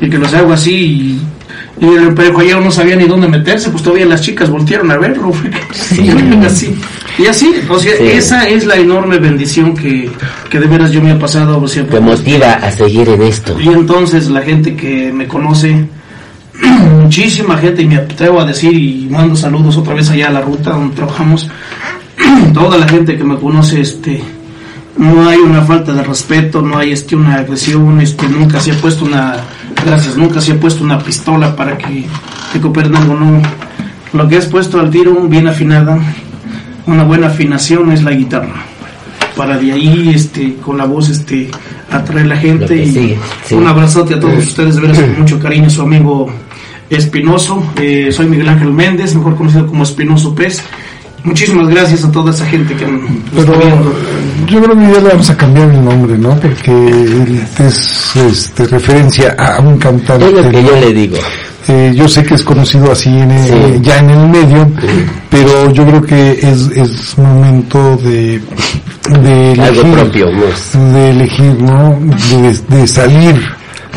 [0.00, 1.20] Y que los hago así y,
[1.80, 4.96] y el parejo ya no sabía ni dónde meterse, pues todavía las chicas voltearon a
[4.98, 5.32] verlo.
[5.72, 6.10] Sí.
[6.40, 6.74] Y así.
[7.18, 8.04] Y así, o sea, Sí.
[8.12, 10.10] esa es la enorme bendición que,
[10.50, 13.56] que de veras yo me ha pasado, o sea, Te motiva a seguir en esto.
[13.60, 15.84] y entonces la gente que me conoce,
[17.02, 20.40] muchísima gente, y me atrevo a decir, y mando saludos otra vez allá a la
[20.40, 21.48] ruta donde trabajamos,
[22.54, 24.22] toda la gente que me conoce, este,
[24.96, 28.74] no hay una falta de respeto, no hay este una agresión, este, nunca se ha
[28.74, 29.36] puesto una,
[29.84, 32.04] gracias, nunca se ha puesto una pistola para que
[32.52, 33.40] te cooperen algo, no.
[34.12, 35.98] Lo que has puesto al tiro, bien afinada,
[36.86, 38.64] una buena afinación es la guitarra.
[39.36, 41.48] Para de ahí, este, con la voz, este,
[41.92, 43.54] atraer la gente y sigue, sí.
[43.54, 46.28] un abrazote a todos ustedes, de veras con mucho cariño, su amigo
[46.90, 50.62] Espinoso, eh, soy Miguel Ángel Méndez, mejor conocido como Espinoso Pez.
[51.24, 53.02] Muchísimas gracias a toda esa gente que nos
[53.34, 53.94] Pero está viendo.
[54.46, 56.30] yo creo que ya le vamos a cambiar el nombre, ¿no?
[56.40, 60.26] Porque él es este, referencia a un cantante.
[60.26, 61.16] Es lo que yo le digo.
[61.66, 63.80] Eh, yo sé que es conocido así en el- Sí.
[63.82, 64.70] ya en el medio,
[65.28, 68.40] pero yo creo que es, es momento de,
[69.20, 70.70] de Algo elegir, propio, pues.
[70.94, 71.98] de elegir, ¿no?
[72.70, 73.36] De, de salir,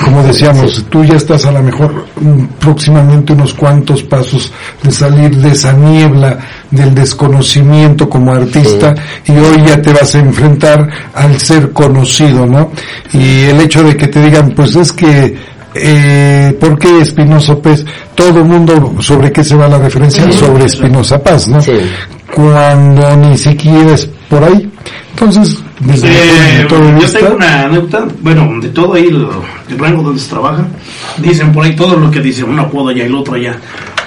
[0.03, 5.35] como decíamos, tú ya estás a lo mejor mm, próximamente unos cuantos pasos de salir
[5.37, 6.37] de esa niebla
[6.69, 8.93] del desconocimiento como artista
[9.25, 12.71] y hoy ya te vas a enfrentar al ser conocido, ¿no?
[13.13, 15.35] Y el hecho de que te digan, pues es que
[15.73, 17.85] eh, ¿por qué Espinosa Paz?
[18.15, 21.59] Todo el mundo sobre qué se va la referencia, sobre Espinosa Paz, ¿no?
[22.33, 24.69] Cuando ni siquiera es por ahí.
[25.11, 29.27] Entonces, desde Eh, yo tengo una anécdota, bueno, de todo ahí, el,
[29.69, 30.65] el rango donde se trabaja,
[31.17, 33.57] dicen por ahí todo lo que dicen, un apodo allá y el otro allá.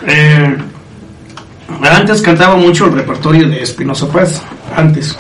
[0.07, 0.57] Eh,
[1.83, 4.43] antes cantaba mucho el repertorio de Espinosa Paz,
[4.77, 5.17] antes,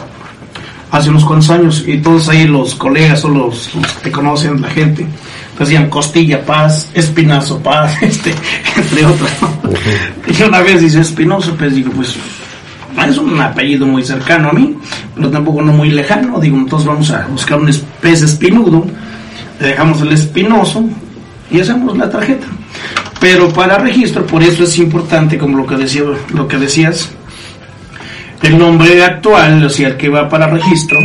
[0.90, 4.68] hace unos cuantos años, y todos ahí los colegas o los, los que conocen, la
[4.68, 5.06] gente,
[5.58, 8.32] decían Costilla Paz, Espinazo Paz, este,
[8.76, 9.32] entre otras.
[9.42, 9.70] ¿no?
[10.26, 12.16] Y una vez dice Espinosa, pues digo, pues
[13.02, 14.76] es un apellido muy cercano a mí,
[15.14, 16.38] pero tampoco no muy lejano.
[16.40, 18.86] Digo, entonces vamos a buscar un pez espinudo,
[19.60, 20.84] le dejamos el espinoso
[21.50, 22.46] y hacemos la tarjeta.
[23.20, 26.02] Pero para registro, por eso es importante, como lo que decía,
[26.32, 27.10] lo que decías,
[28.42, 30.98] el nombre actual, o sea, el que va para registro,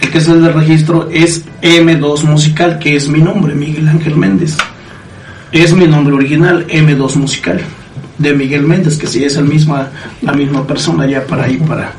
[0.00, 4.16] el que es el de registro es M2 Musical, que es mi nombre, Miguel Ángel
[4.16, 4.56] Méndez.
[5.52, 7.60] Es mi nombre original, M2 Musical,
[8.18, 9.88] de Miguel Méndez, que sí es el misma,
[10.22, 11.92] la misma persona ya para ahí, para...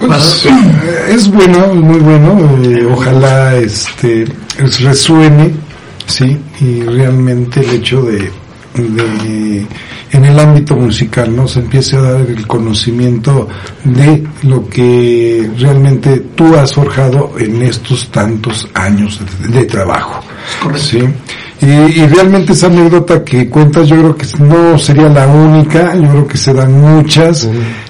[0.00, 0.50] pues, eh,
[1.14, 4.24] es bueno, muy bueno, eh, ojalá este
[4.58, 5.54] es- resuene,
[6.06, 8.30] sí, y realmente el hecho de,
[8.74, 9.66] de
[10.12, 11.48] en el ámbito musical, ¿no?
[11.48, 13.48] Se empiece a dar el conocimiento
[13.84, 20.22] de lo que realmente tú has forjado en estos tantos años de, de trabajo.
[20.62, 20.86] Correcto.
[20.86, 20.98] Sí.
[21.60, 26.08] Y, y realmente esa anécdota que cuentas yo creo que no sería la única, yo
[26.08, 27.48] creo que se dan muchas,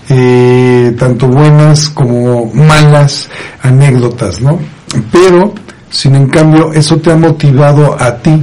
[0.08, 3.28] eh, tanto buenas como malas
[3.62, 4.58] anécdotas, ¿no?
[5.10, 5.52] Pero
[5.90, 8.40] sin en cambio eso te ha motivado a ti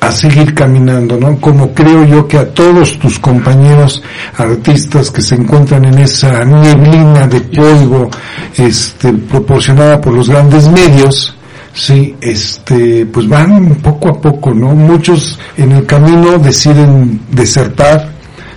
[0.00, 1.40] a seguir caminando, ¿no?
[1.40, 4.02] Como creo yo que a todos tus compañeros
[4.36, 8.10] artistas que se encuentran en esa neblina de polvo,
[8.56, 11.33] este, proporcionada por los grandes medios,
[11.74, 14.74] sí, este, pues van poco a poco, ¿no?
[14.74, 18.12] Muchos en el camino deciden desertar,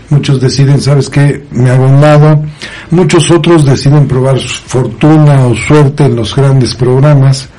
[0.09, 1.45] muchos deciden, ¿sabes qué?
[1.51, 2.41] Me hago un lado,
[2.91, 7.49] muchos otros deciden probar fortuna o suerte en los grandes programas,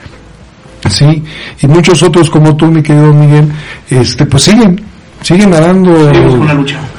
[0.88, 1.25] sí,
[1.61, 3.51] y muchos otros como tú, mi querido Miguel,
[3.90, 4.81] este, pues siguen,
[5.23, 6.12] siguen nadando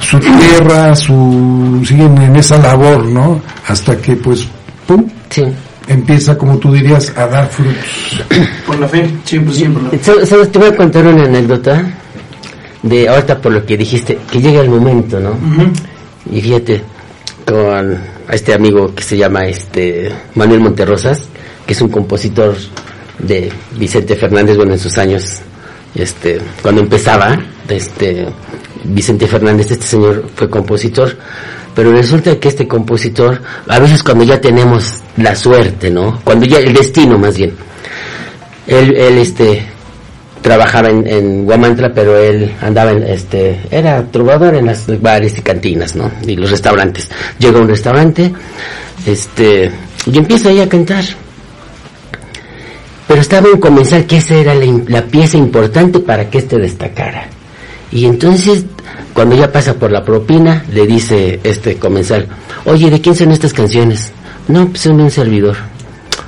[0.00, 3.40] su tierra, su, siguen en esa labor, ¿no?
[3.66, 4.46] Hasta que pues,
[4.86, 5.06] pum,
[5.90, 8.24] empieza, como tú dirías, a dar frutos.
[8.66, 9.98] Por la fe, siempre, siempre.
[10.02, 10.50] ¿Sabes?
[10.50, 11.84] Te voy a contar una anécdota
[12.82, 15.36] de ahorita por lo que dijiste, que llega el momento, ¿no?
[16.30, 16.82] Y fíjate,
[17.44, 17.98] con
[18.28, 21.22] a este amigo que se llama este Manuel Monterrosas,
[21.66, 22.54] que es un compositor
[23.18, 25.40] de Vicente Fernández, bueno, en sus años,
[25.94, 28.26] este, cuando empezaba, este,
[28.84, 31.16] Vicente Fernández, este señor fue compositor,
[31.74, 36.20] pero resulta que este compositor, a veces cuando ya tenemos la suerte, ¿no?
[36.24, 37.52] Cuando ya, el destino más bien,
[38.66, 39.64] él, él este,
[40.42, 45.42] trabajaba en, en Guamantra, pero él andaba en, este, era trovador en las bares y
[45.42, 46.10] cantinas, ¿no?
[46.26, 47.08] Y los restaurantes.
[47.38, 48.32] Llega a un restaurante,
[49.06, 49.70] este,
[50.06, 51.04] y empieza ahí a cantar
[53.10, 57.26] pero estaba en comenzar que esa era la, pieza importante para que éste destacara.
[57.90, 58.66] Y entonces,
[59.14, 62.28] cuando ya pasa por la propina, le dice este comensal,
[62.64, 64.12] oye, ¿de quién son estas canciones?
[64.48, 65.56] No, pues son de un servidor.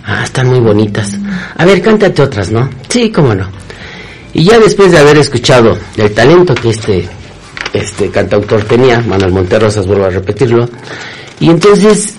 [0.04, 1.16] Ah, están muy bonitas.
[1.56, 2.68] A ver, cántate otras, ¿no?
[2.88, 3.48] Sí, cómo no.
[4.34, 7.08] Y ya después de haber escuchado el talento que este,
[7.72, 10.68] este cantautor tenía, Manuel Monterrosas, vuelvo a repetirlo,
[11.38, 12.14] y entonces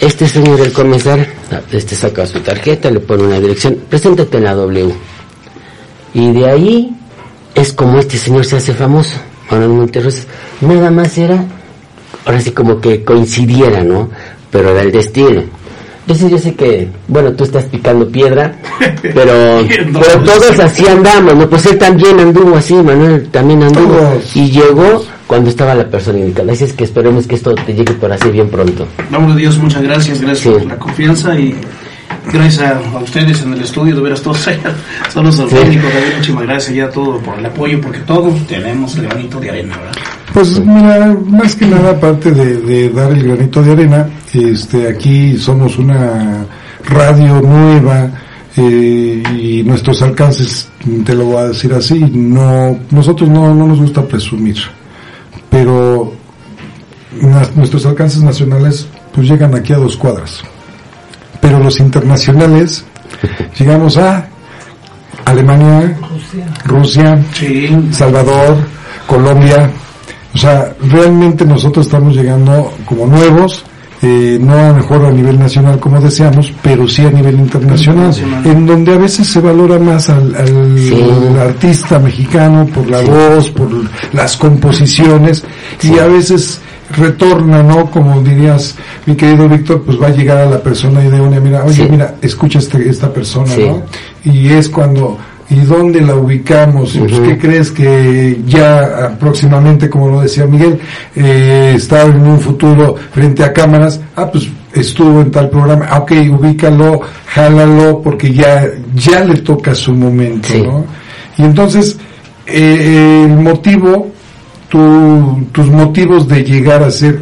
[0.00, 1.26] este señor, el comensal,
[1.72, 4.94] este saca su tarjeta, le pone una dirección, preséntate en la W.
[6.14, 6.96] Y de ahí
[7.54, 9.16] es como este señor se hace famoso,
[9.50, 10.26] Manuel Monterrosas.
[10.60, 11.44] Nada más era,
[12.24, 14.10] ahora sí como que coincidiera, ¿no?
[14.50, 15.42] Pero era el destino.
[16.06, 18.54] Entonces yo sé que, bueno, tú estás picando piedra,
[19.02, 19.32] pero,
[19.64, 21.48] pero todos así andamos, ¿no?
[21.48, 24.20] Pues él también anduvo así, Manuel también anduvo.
[24.34, 26.52] Y llegó cuando estaba la persona indicada.
[26.52, 28.86] Así es que esperemos que esto te llegue por así bien pronto.
[29.10, 31.56] Vamos de Dios, muchas gracias, gracias por la confianza y
[32.32, 34.74] gracias a, ustedes en el estudio, de veras todos allá,
[35.12, 39.06] son los técnicos, también muchísimas gracias ya todo por el apoyo, porque todos tenemos el
[39.06, 39.92] granito de arena, ¿verdad?
[40.32, 45.78] Pues mira, más que nada, aparte de, dar el granito de arena, este, aquí somos
[45.78, 46.46] una
[46.84, 48.10] radio nueva,
[48.56, 50.68] eh, y nuestros alcances,
[51.04, 54.58] te lo voy a decir así, no, nosotros no, no nos gusta presumir
[55.54, 56.12] pero
[57.54, 60.42] nuestros alcances nacionales pues llegan aquí a dos cuadras.
[61.44, 62.86] Pero los internacionales
[63.58, 64.26] llegamos a
[65.26, 65.94] Alemania,
[66.64, 67.22] Rusia,
[67.90, 68.56] Salvador,
[69.06, 69.70] Colombia.
[70.34, 73.62] O sea, realmente nosotros estamos llegando como nuevos,
[74.00, 78.10] eh, no a mejor a nivel nacional como deseamos, pero sí a nivel internacional,
[78.42, 80.34] en donde a veces se valora más al,
[81.38, 83.68] artista mexicano por la voz, por
[84.14, 85.44] las composiciones,
[85.82, 87.90] y a veces retorna, ¿no?
[87.90, 91.88] Como dirías, mi querido Víctor, pues va a llegar a la persona idónea, mira, oye,
[91.88, 93.82] mira, escucha este, esta persona, ¿no?
[94.24, 95.18] Y es cuando
[95.50, 96.96] ¿Y dónde la ubicamos?
[96.96, 100.78] Pues, ¿Qué crees que ya próximamente, como lo decía Miguel,
[101.14, 104.00] eh, está en un futuro frente a cámaras?
[104.16, 105.86] Ah, pues estuvo en tal programa.
[105.90, 110.86] Ah, ok, ubícalo, jálalo, porque ya, ya le toca su momento, ¿no?
[111.36, 111.98] Y entonces,
[112.46, 114.10] eh, el motivo,
[114.74, 117.20] tu, tus motivos de llegar a ser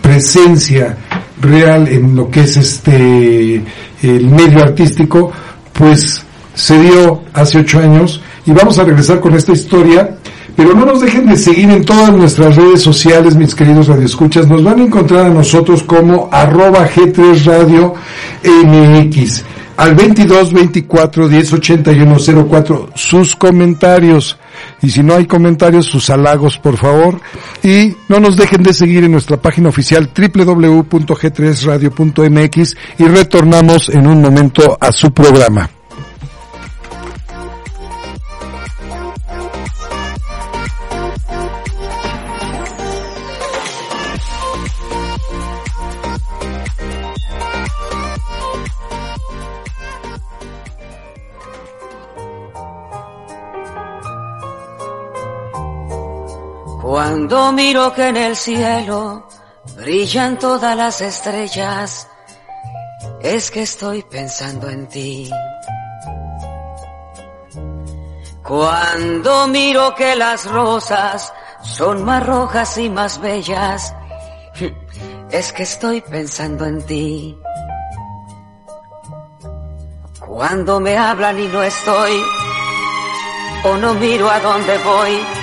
[0.00, 0.96] presencia
[1.40, 3.64] real en lo que es este,
[4.02, 5.32] el medio artístico,
[5.72, 10.16] pues se dio hace ocho años y vamos a regresar con esta historia.
[10.54, 14.46] Pero no nos dejen de seguir en todas nuestras redes sociales, mis queridos radioescuchas.
[14.46, 17.94] Nos van a encontrar a nosotros como arroba G3 Radio
[18.44, 19.44] MX.
[19.76, 22.16] Al 22 24 10 81
[22.48, 24.38] 04 sus comentarios.
[24.82, 27.20] Y si no hay comentarios, sus halagos, por favor.
[27.62, 34.20] Y no nos dejen de seguir en nuestra página oficial www.g3radio.mx y retornamos en un
[34.20, 35.70] momento a su programa.
[57.00, 59.26] Cuando miro que en el cielo
[59.74, 62.06] brillan todas las estrellas,
[63.22, 65.30] es que estoy pensando en ti.
[68.46, 71.32] Cuando miro que las rosas
[71.62, 73.94] son más rojas y más bellas,
[75.30, 77.38] es que estoy pensando en ti.
[80.18, 82.22] Cuando me hablan y no estoy,
[83.64, 85.39] o no miro a dónde voy,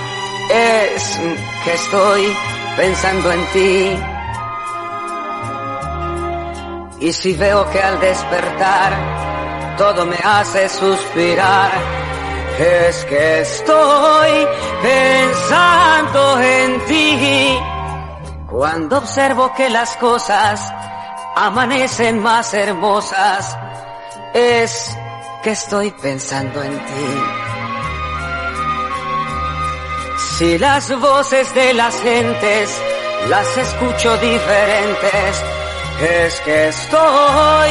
[0.49, 1.19] es
[1.63, 2.35] que estoy
[2.75, 3.97] pensando en ti.
[6.99, 11.71] Y si veo que al despertar todo me hace suspirar,
[12.59, 14.47] es que estoy
[14.81, 17.59] pensando en ti.
[18.49, 20.73] Cuando observo que las cosas
[21.35, 23.55] amanecen más hermosas,
[24.33, 24.97] es
[25.43, 27.46] que estoy pensando en ti.
[30.38, 32.81] Si las voces de las gentes
[33.27, 35.43] las escucho diferentes,
[35.99, 37.69] es que estoy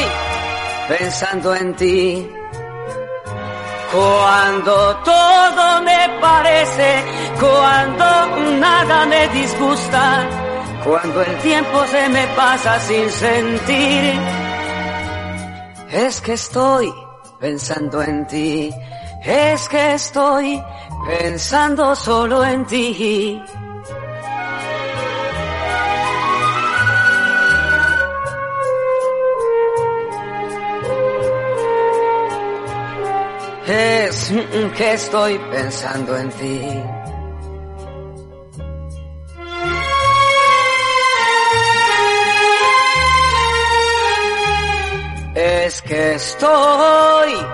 [0.88, 2.28] pensando en ti.
[3.92, 7.04] Cuando todo me parece,
[7.38, 8.04] cuando
[8.58, 10.28] nada me disgusta,
[10.82, 14.20] cuando el tiempo se me pasa sin sentir,
[15.92, 16.92] es que estoy
[17.38, 18.74] pensando en ti,
[19.22, 20.60] es que estoy
[21.06, 23.42] pensando solo en ti.
[33.66, 34.32] Es
[34.76, 36.82] que estoy pensando en ti.
[45.34, 47.46] Es que estoy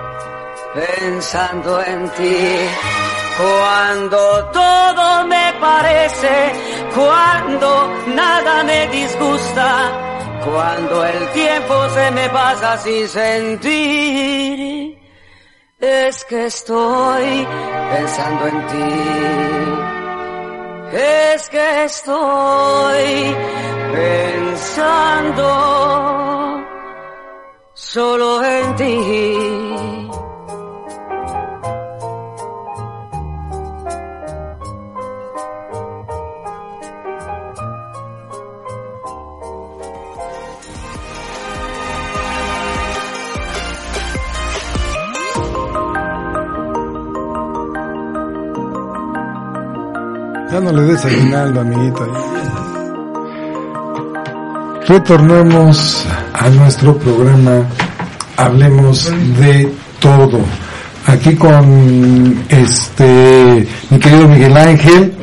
[0.75, 3.02] pensando en ti.
[3.37, 6.51] Cuando todo me parece,
[6.93, 9.91] cuando nada me disgusta,
[10.45, 14.99] cuando el tiempo se me pasa sin sentir,
[15.79, 17.47] es que estoy
[17.91, 19.93] pensando en ti.
[20.95, 23.35] Es que estoy
[23.95, 25.47] pensando
[27.73, 30.22] solo en ti.
[50.53, 52.07] Ya no le des aguinaldo, amiguito.
[54.87, 57.65] Retornamos a nuestro programa.
[58.37, 60.41] Hablemos de todo.
[61.07, 65.13] Aquí con este mi querido Miguel Ángel.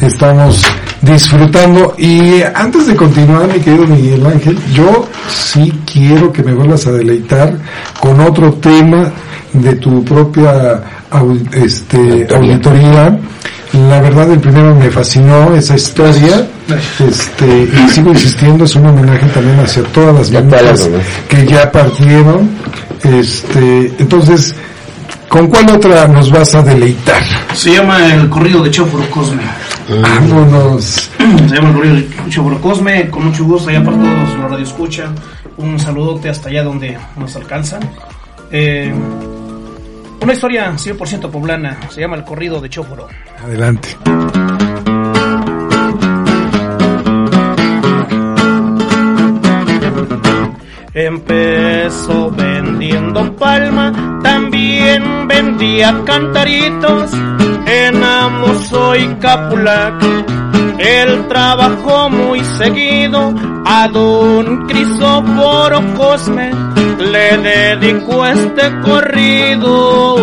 [0.00, 0.66] Estamos
[1.02, 1.94] disfrutando.
[1.96, 6.90] Y antes de continuar mi querido Miguel Ángel, yo sí quiero que me vuelvas a
[6.90, 7.56] deleitar
[8.00, 9.08] con otro tema
[9.52, 10.82] de tu propia
[11.52, 13.20] este, auditoría
[13.72, 16.46] la verdad, el primero me fascinó esa historia.
[16.98, 20.88] Este, y sigo insistiendo, es un homenaje también hacia todas las mamás
[21.28, 22.50] que ya partieron.
[23.04, 24.54] Este, entonces,
[25.28, 27.22] ¿con cuál otra nos vas a deleitar?
[27.54, 29.42] Se llama El corrido de Choforo Cosme.
[29.88, 31.10] Vámonos.
[31.48, 34.64] Se llama El corrido de Choforo Cosme, con mucho gusto allá para todos los radio
[34.64, 35.04] escucha.
[35.56, 37.80] Un saludote hasta allá donde nos alcanzan.
[38.50, 38.92] Eh,
[40.22, 43.08] una historia 100% poblana, se llama El corrido de Chóforo.
[43.42, 43.96] Adelante.
[50.92, 57.12] Empezó vendiendo palma, también vendía cantaritos
[57.66, 60.39] en Amos y Capulac.
[60.90, 63.32] Él trabajó muy seguido
[63.64, 66.50] a don Crisóforo Cosme,
[66.98, 70.16] le dedicó este corrido.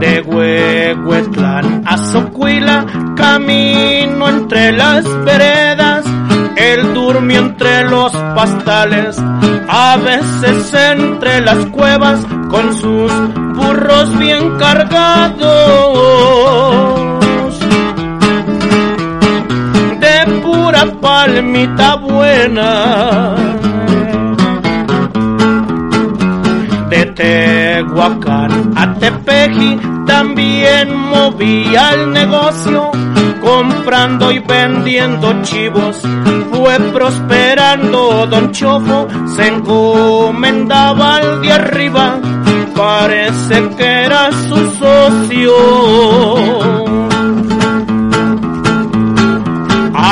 [0.00, 2.84] De Huehuetlán a Socuila,
[3.14, 6.04] camino entre las veredas,
[6.56, 9.16] él durmió entre los pastales,
[9.68, 13.12] a veces entre las cuevas, con sus
[13.54, 16.49] burros bien cargados.
[21.20, 23.34] Palmita buena.
[26.88, 32.90] De Tehuacán a Tepeji también movía el negocio,
[33.42, 35.98] comprando y vendiendo chivos.
[36.50, 39.06] Fue prosperando Don Chofo,
[39.36, 42.18] se encomendaba al de arriba,
[42.74, 46.79] parece que era su socio.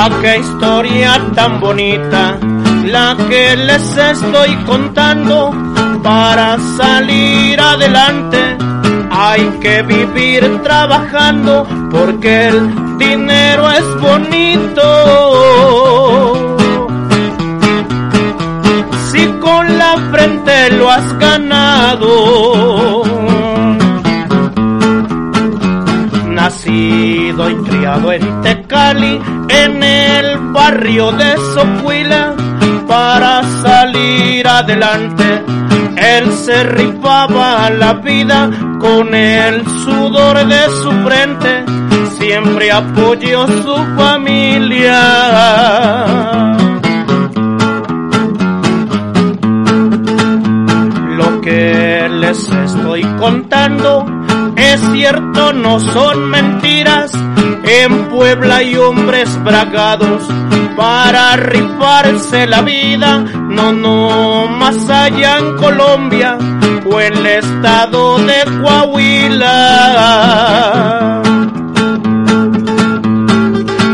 [0.01, 2.39] Ah, qué historia tan bonita,
[2.85, 5.53] la que les estoy contando
[6.03, 8.57] para salir adelante
[9.11, 14.87] hay que vivir trabajando porque el dinero es bonito.
[19.11, 23.03] Si con la frente lo has ganado.
[26.29, 32.35] Nacido y criado en Tecali, en el barrio de Sopuila,
[32.87, 35.45] para salir adelante
[36.01, 41.65] él se rifaba la vida con el sudor de su frente,
[42.19, 45.01] siempre apoyó su familia.
[51.17, 54.07] Lo que les estoy contando
[54.55, 57.13] es cierto, no son mentiras.
[57.71, 60.23] En Puebla hay hombres bragados
[60.75, 66.39] para rifarse la vida, no, no, más allá en Colombia
[66.91, 69.53] o el estado de Coahuila.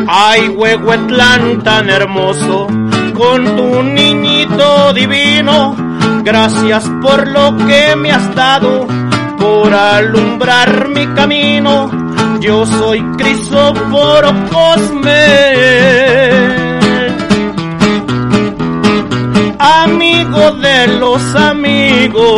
[0.07, 2.68] Ay, Huehuetlán tan hermoso,
[3.12, 5.75] con tu niñito divino,
[6.22, 8.87] gracias por lo que me has dado,
[9.37, 12.03] por alumbrar mi camino.
[12.45, 15.24] Yo soy Crisóforo Cosme.
[19.59, 22.28] amigo de los amigos.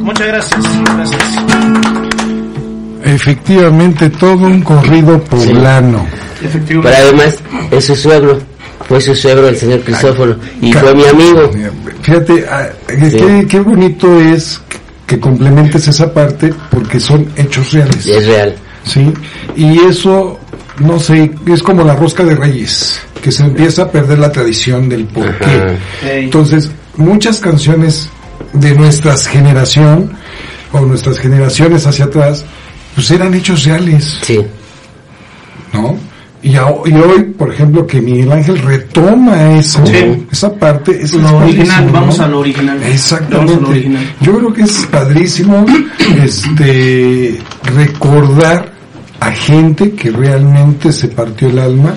[0.00, 1.22] Muchas gracias, gracias.
[3.02, 6.06] Efectivamente, todo un corrido poblano.
[6.68, 7.36] Pero además,
[7.72, 8.38] es su suegro,
[8.86, 11.50] fue su suegro el señor Crisóforo, y fue mi amigo.
[12.02, 14.60] Fíjate, ah, qué, qué bonito es
[15.08, 18.06] que complementes esa parte porque son hechos reales.
[18.06, 18.54] Es real.
[18.84, 19.12] Sí,
[19.56, 20.38] y eso
[20.80, 24.88] no sé, es como la rosca de reyes, que se empieza a perder la tradición
[24.88, 25.78] del porqué.
[26.04, 28.08] Entonces, muchas canciones
[28.52, 30.12] de nuestra generación,
[30.72, 32.44] o nuestras generaciones hacia atrás,
[32.94, 34.18] pues eran hechos reales.
[34.22, 34.40] Sí.
[35.72, 35.98] ¿No?
[36.40, 39.82] Y, hoy, por ejemplo, que Miguel Ángel retoma eso,
[40.30, 42.80] esa parte, es lo original, vamos a lo original.
[42.84, 43.90] Exactamente.
[44.20, 45.66] Yo creo que es padrísimo
[46.22, 47.38] este
[47.74, 48.72] recordar
[49.20, 51.94] a gente que realmente se partió el alma,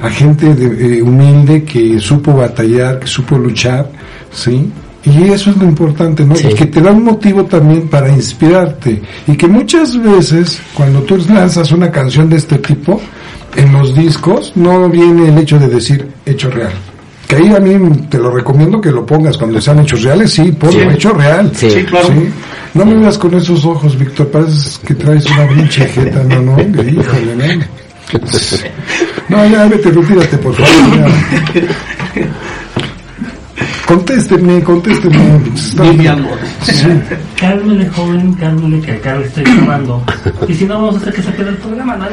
[0.00, 3.90] a gente de, eh, humilde que supo batallar, que supo luchar,
[4.32, 4.70] ¿sí?
[5.04, 6.34] Y eso es lo importante, ¿no?
[6.34, 9.00] Y que te da un motivo también para inspirarte.
[9.26, 13.00] Y que muchas veces, cuando tú lanzas una canción de este tipo,
[13.58, 16.72] en los discos, no viene el hecho de decir hecho real.
[17.26, 20.52] Que ahí a mí te lo recomiendo que lo pongas cuando sean hechos reales, sí,
[20.52, 21.52] ponlo hecho real.
[21.54, 22.08] Sí, claro.
[22.72, 26.62] No me veas con esos ojos, Víctor, parece que traes una pinche jeta, no, no,
[26.62, 27.64] híjole, no.
[29.28, 31.10] No, ya vete, retírate, por favor.
[33.86, 35.40] Contésteme, contésteme.
[35.56, 36.86] Sí.
[37.40, 40.02] Cálmele, joven, cálmele, que acá lo estoy llamando.
[40.46, 42.06] Y si no, vamos a hacer que se quede el programa, ¿no?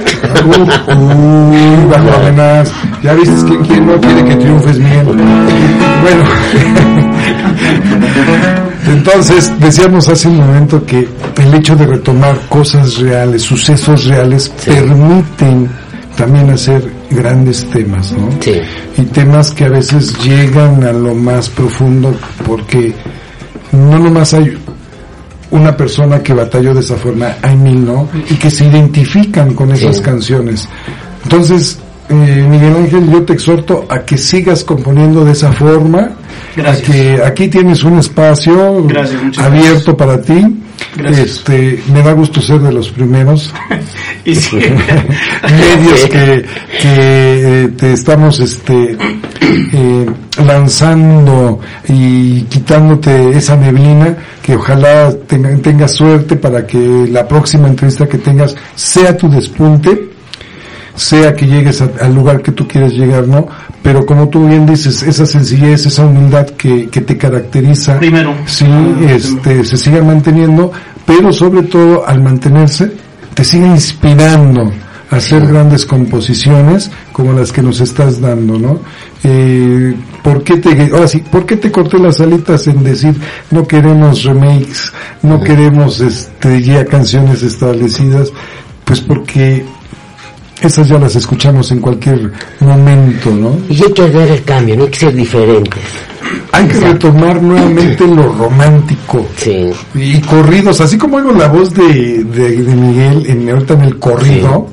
[0.48, 2.72] Uy, bajo amenaz.
[3.04, 5.06] Ya viste quién, quién no quiere que triunfes bien.
[5.06, 6.24] Bueno.
[8.88, 15.70] Entonces, decíamos hace un momento que el hecho de retomar cosas reales, sucesos reales, permiten
[16.16, 18.30] también hacer grandes temas, ¿no?
[18.40, 18.54] Sí.
[18.98, 22.14] Y temas que a veces llegan a lo más profundo
[22.46, 22.94] porque
[23.72, 24.58] no nomás hay
[25.52, 28.10] una persona que batalló de esa forma, hay mil, ¿no?
[28.30, 30.68] Y que se identifican con esas canciones.
[31.24, 31.80] Entonces,
[32.10, 36.12] eh, Miguel Ángel, yo te exhorto a que sigas componiendo de esa forma,
[36.56, 36.90] Gracias.
[36.90, 40.64] a que aquí tienes un espacio Gracias, abierto para ti.
[40.96, 41.28] Gracias.
[41.28, 43.54] Este, me da gusto ser de los primeros
[44.26, 44.56] y sí.
[45.44, 46.46] medios que,
[46.82, 46.86] que
[47.64, 48.98] eh, te estamos este
[49.42, 50.06] eh,
[50.46, 58.08] lanzando y quitándote esa neblina que ojalá tenga, tengas suerte para que la próxima entrevista
[58.08, 60.10] que tengas sea tu despunte
[60.96, 63.48] sea que llegues a- al lugar que tú quieres llegar, ¿no?
[63.86, 68.34] Pero como tú bien dices, esa sencillez, esa humildad que, que te caracteriza, Primero.
[68.48, 68.66] sí,
[69.08, 70.72] este, se siga manteniendo,
[71.06, 72.92] pero sobre todo al mantenerse,
[73.36, 74.74] te sigue inspirando
[75.12, 78.80] a hacer grandes composiciones como las que nos estás dando, ¿no?
[79.24, 83.16] Eh, ¿por qué te, ahora sí, ¿por qué te corté las alitas en decir
[83.52, 88.32] no queremos remakes, no queremos este, ya canciones establecidas?
[88.84, 89.64] Pues porque
[90.66, 93.58] esas ya las escuchamos en cualquier momento, ¿no?
[93.70, 95.80] Y hay que dar el cambio, no hay que ser diferentes.
[96.52, 99.72] Hay que retomar nuevamente lo romántico Sí.
[99.94, 104.00] y corridos, así como oigo la voz de, de, de Miguel en, ahorita en el
[104.00, 104.68] corrido,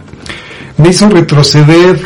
[0.79, 2.01] me hizo retroceder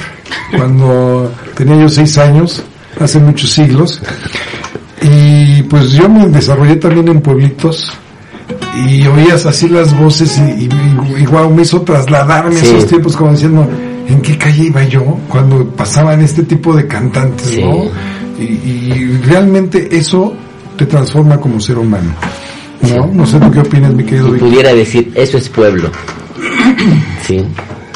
[0.56, 2.62] cuando tenía yo seis años
[3.00, 4.00] hace muchos siglos.
[5.02, 7.92] Y pues yo me desarrollé también en pueblitos
[8.86, 10.68] y oías así las voces y, y,
[11.22, 12.66] y wow, me hizo trasladarme Sí.
[12.66, 13.68] esos tiempos como diciendo,
[14.08, 17.62] ¿en qué calle iba yo cuando pasaban este tipo de cantantes, Sí.
[17.62, 17.84] no?
[18.38, 20.34] Y, realmente eso
[20.76, 22.10] te transforma como ser humano,
[22.82, 23.06] ¿no?
[23.06, 24.48] No sé tú qué opinas, mi querido Víctor.
[24.50, 25.90] pudiera decir, eso es pueblo.
[27.26, 27.44] Sí.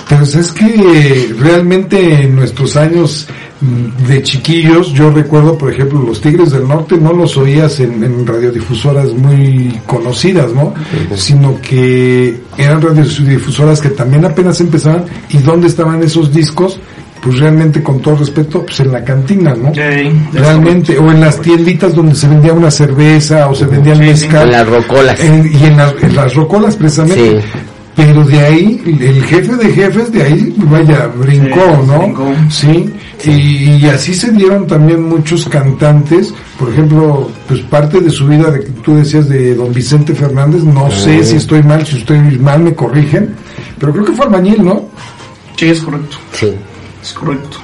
[0.08, 3.28] Pues es que realmente en nuestros años
[3.60, 8.26] de chiquillos, yo recuerdo, por ejemplo, los Tigres del Norte no los oías en, en
[8.26, 10.72] radiodifusoras muy conocidas, ¿no?
[11.14, 16.80] Sino que eran radiodifusoras que también apenas empezaban y dónde estaban esos discos,
[17.22, 19.72] pues realmente con todo respeto, pues en la cantina, ¿no?
[20.32, 24.04] Realmente, o en las tienditas donde se vendía una cerveza o se vendía el Sí,
[24.04, 24.24] sí.
[24.26, 24.46] mezcal.
[24.46, 25.20] En las rocolas.
[25.20, 27.40] En- y en, las- en las rocolas precisamente.
[27.42, 27.46] Sí.
[27.96, 31.98] Pero de ahí, el jefe de jefes de ahí, vaya, brincó, Sí, ¿no?
[31.98, 32.32] brincó.
[32.48, 32.90] Sí.
[33.24, 36.32] Y, y así se dieron también muchos cantantes.
[36.58, 40.62] Por ejemplo, pues parte de su vida, de que tú decías de don Vicente Fernández,
[40.64, 43.34] no sé si estoy mal, si estoy mal me corrigen,
[43.78, 44.88] pero creo que fue albañil, ¿no?
[45.56, 46.16] Sí, es correcto.
[46.32, 46.52] Sí.
[47.02, 47.58] Es correcto.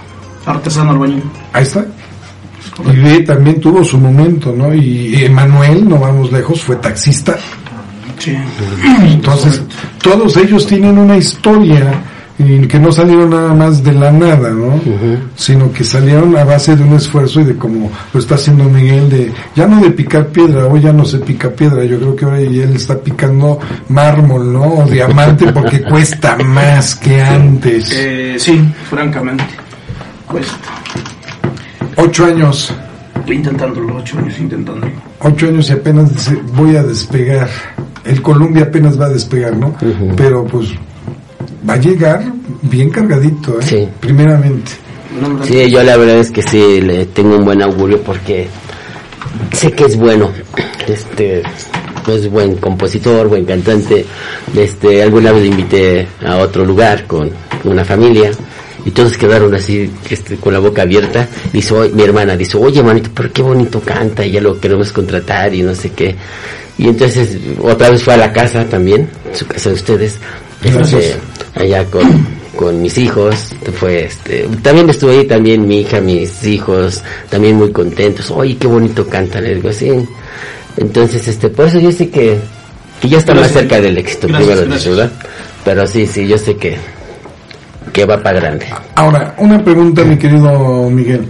[0.44, 1.22] Artesano albañil.
[1.52, 1.86] Ahí está.
[2.92, 4.74] Y de también tuvo su momento, ¿no?
[4.74, 7.36] Y Emanuel, no vamos lejos, fue taxista.
[8.18, 8.36] Sí.
[9.02, 9.62] Entonces,
[10.02, 12.02] todos ellos tienen una historia
[12.38, 14.78] y que no salieron nada más de la nada, ¿no?
[15.36, 19.08] Sino que salieron a base de un esfuerzo y de como lo está haciendo Miguel,
[19.08, 22.24] de ya no de picar piedra, hoy ya no se pica piedra, yo creo que
[22.26, 23.58] ahora él está picando
[23.88, 24.74] mármol, ¿no?
[24.74, 27.90] O diamante porque cuesta más que antes.
[27.92, 29.44] Eh, sí, francamente.
[30.26, 30.56] Cuesta.
[31.96, 32.74] Ocho años,
[33.26, 34.92] Intentándolo, ocho años intentándolo.
[35.20, 37.48] ocho años y apenas dice, voy a despegar.
[38.04, 39.74] El Columbia apenas va a despegar, ¿no?
[40.16, 40.68] Pero pues
[41.68, 42.24] va a llegar
[42.62, 43.64] bien cargadito, ¿eh?
[43.64, 43.88] Sí.
[44.00, 44.72] Primeramente.
[45.44, 48.48] Sí, yo la verdad es que sí le tengo un buen augurio porque
[49.52, 50.30] sé que es bueno.
[50.86, 51.42] Este
[52.06, 54.04] es buen compositor, buen cantante.
[54.54, 57.30] Este, alguna vez le invité a otro lugar con
[57.64, 58.30] una familia
[58.84, 61.26] y todos quedaron así este, con la boca abierta.
[61.52, 64.92] Dice, "Oye", mi hermana dice, oye manito, pero qué bonito canta y ya lo queremos
[64.92, 66.14] contratar y no sé qué.
[66.78, 70.18] Y entonces otra vez fue a la casa también, su casa de ustedes,
[70.62, 71.16] este.
[71.56, 72.02] Allá con,
[72.54, 77.72] con mis hijos, fue este, también estuve ahí también mi hija, mis hijos, también muy
[77.72, 79.90] contentos, oye qué bonito cantan, le digo así.
[80.76, 82.38] Entonces este, por eso yo sé que,
[83.00, 85.10] que ya está más cerca del éxito, Gracias, primero gracias.
[85.64, 86.76] Pero sí, sí, yo sé que,
[87.92, 88.66] que va para grande.
[88.94, 91.26] Ahora, una pregunta, mi querido Miguel.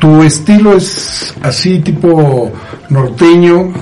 [0.00, 2.50] ¿Tu estilo es así tipo
[2.90, 3.60] norteño?
[3.62, 3.72] ¿O-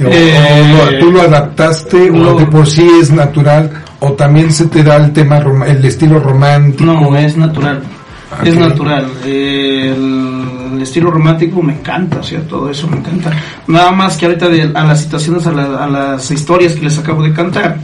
[0.00, 2.36] Eh, o ¿Tú lo adaptaste no.
[2.36, 3.70] o de por sí es natural?
[4.00, 6.84] ¿O también se te da el tema, el estilo romántico?
[6.84, 7.82] No, es natural.
[8.44, 8.60] Es Ok.
[8.60, 9.06] natural.
[9.24, 13.30] El, estilo romántico me encanta, o sea, todo eso me encanta.
[13.66, 16.96] Nada más que ahorita de- a las situaciones, a, la- a las historias que les
[16.98, 17.78] acabo de cantar,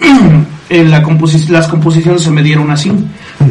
[0.70, 2.90] en la composi- las composiciones se me dieron así.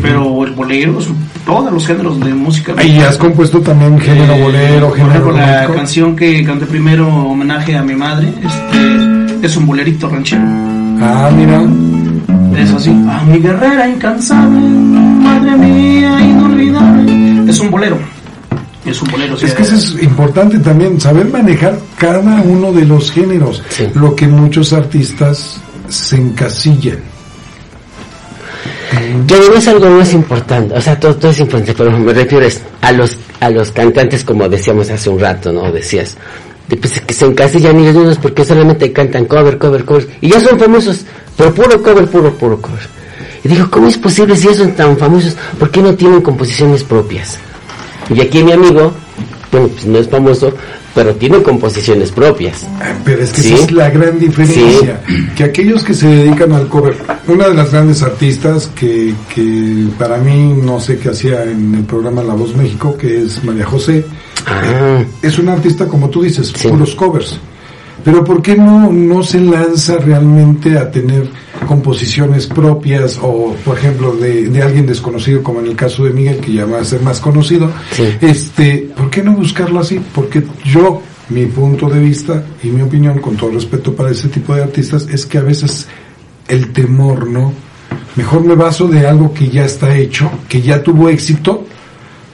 [0.01, 0.97] Pero el bolero,
[1.45, 2.73] todos los géneros de música.
[2.83, 7.07] ¿Y has compuesto también género Eh, bolero, por género ejemplo, la canción que canté primero,
[7.07, 10.41] homenaje a mi madre, este, es un bolerito ranchero.
[11.01, 11.61] Ah, mira.
[12.61, 12.89] Es así.
[12.89, 17.49] A mi guerrera incansable, madre mía inolvidable.
[17.49, 17.97] Es un bolero.
[18.85, 19.35] Es un bolero.
[19.35, 23.87] Es que eso es importante también, saber manejar cada uno de los géneros, Sí.
[23.95, 26.97] lo que muchos artistas se encasillan.
[29.27, 32.45] Yo digo es algo más importante, o sea, todo, todo es importante, pero me refiero
[32.45, 35.71] es a los a los cantantes como decíamos hace un rato, ¿no?
[35.71, 40.39] Decías, de, pues, que se encasillan ellos porque solamente cantan cover, cover, cover, y ya
[40.39, 41.01] son famosos,
[41.37, 42.87] pero puro cover, puro, puro cover.
[43.43, 45.35] Y digo, ¿cómo es posible si ya son tan famosos?
[45.57, 47.37] ¿Por qué no tienen composiciones propias?
[48.13, 48.93] Y aquí mi amigo,
[49.51, 50.53] bueno, pues no es famoso,
[50.93, 52.65] pero tiene composiciones propias.
[52.81, 53.53] Ah, Pero es que Sí.
[53.53, 55.01] esa es la gran diferencia.
[55.35, 56.95] Que aquellos que se dedican al cover,
[57.27, 61.83] una de las grandes artistas que, que para mí no sé qué hacía en el
[61.85, 64.05] programa La Voz México, que es María José,
[64.47, 66.67] Ah, es una artista como tú dices, Sí.
[66.67, 67.37] puros covers.
[68.03, 71.29] Pero ¿por qué no, no se lanza realmente a tener
[71.67, 76.37] composiciones propias o, por ejemplo, de, de alguien desconocido, como en el caso de Miguel,
[76.39, 77.69] que ya va a ser más conocido?
[77.91, 78.05] Sí.
[78.21, 80.01] Este, ¿por qué no buscarlo así?
[80.15, 84.55] Porque yo, mi punto de vista y mi opinión, con todo respeto para ese tipo
[84.55, 85.87] de artistas, es que a veces
[86.47, 87.53] el temor, ¿no?
[88.15, 91.65] Mejor me baso de algo que ya está hecho, que ya tuvo éxito,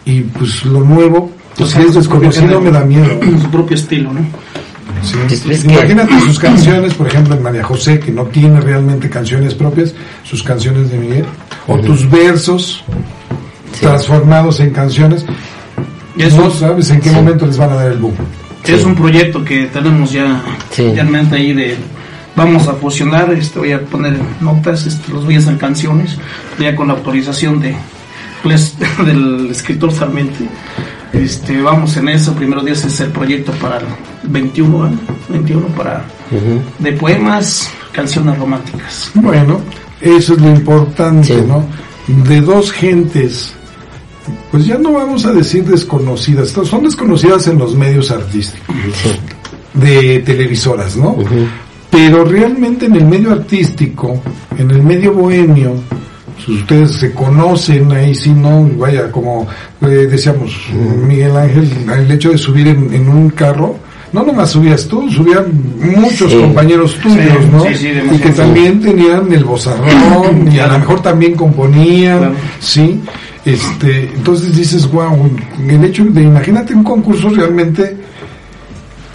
[0.06, 3.20] y pues lo nuevo, pues si es su propio desconocido me da miedo.
[3.42, 4.20] Su propio estilo, ¿no?
[5.04, 5.16] Sí.
[5.30, 9.54] Es que- Imagínate sus canciones, por ejemplo, en María José, que no tiene realmente canciones
[9.54, 9.94] propias,
[10.24, 11.26] sus canciones de Miguel,
[11.68, 12.84] o tus versos
[13.80, 15.26] transformados en canciones.
[16.16, 18.14] no sabes en qué momento les van a dar el boom.
[18.66, 20.92] Es un proyecto que tenemos ya Sí.
[20.96, 21.78] ya en mente ahí de
[22.36, 26.18] vamos a fusionar, este voy a poner notas, este, los voy a hacer canciones,
[26.60, 27.76] ya con la autorización de
[28.44, 30.46] pues, del escritor Sarmente.
[31.14, 33.86] Este, vamos en eso, primero Dios es el proyecto para el
[34.24, 34.92] 21, ¿eh?
[35.30, 36.62] 21 para Ujú.
[36.80, 39.12] de poemas, canciones románticas.
[39.16, 39.60] Bueno,
[40.02, 41.44] eso es lo importante, Sí.
[41.48, 41.66] ¿no?
[42.28, 43.54] De dos gentes,
[44.52, 49.12] pues ya no vamos a decir desconocidas, son desconocidas en los medios artísticos, Sí.
[49.74, 51.18] de televisoras, ¿no?
[51.90, 54.22] Pero realmente en el medio artístico,
[54.58, 55.74] en el medio bohemio,
[56.48, 58.70] ustedes se conocen ahí, sí, ¿no?
[58.78, 59.48] Vaya, como
[59.82, 60.52] eh, decíamos,
[61.08, 63.76] Miguel Ángel, el hecho de subir en, en un carro,
[64.14, 65.46] no nomás subías tú, subían
[65.98, 66.38] muchos Sí.
[66.40, 67.64] compañeros tuyos, Sí, ¿no?
[67.66, 72.36] sí, sí, y que también tenían el bozarrón, y a lo mejor también componían, Claro.
[72.60, 73.02] ¿sí?
[73.46, 75.30] Este, entonces dices, wow,
[75.70, 77.96] el hecho de, imagínate un concurso realmente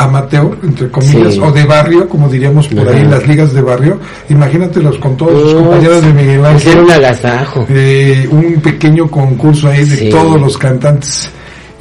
[0.05, 1.41] amateur, entre comillas, Sí.
[1.41, 3.99] o de barrio, como diríamos por ahí, las ligas de barrio,
[4.29, 7.67] imagínatelos con todos los No, compañeros de Miguel Ángel, un agasajo.
[7.69, 10.09] eh, un pequeño concurso ahí de Sí.
[10.11, 11.31] todos los cantantes.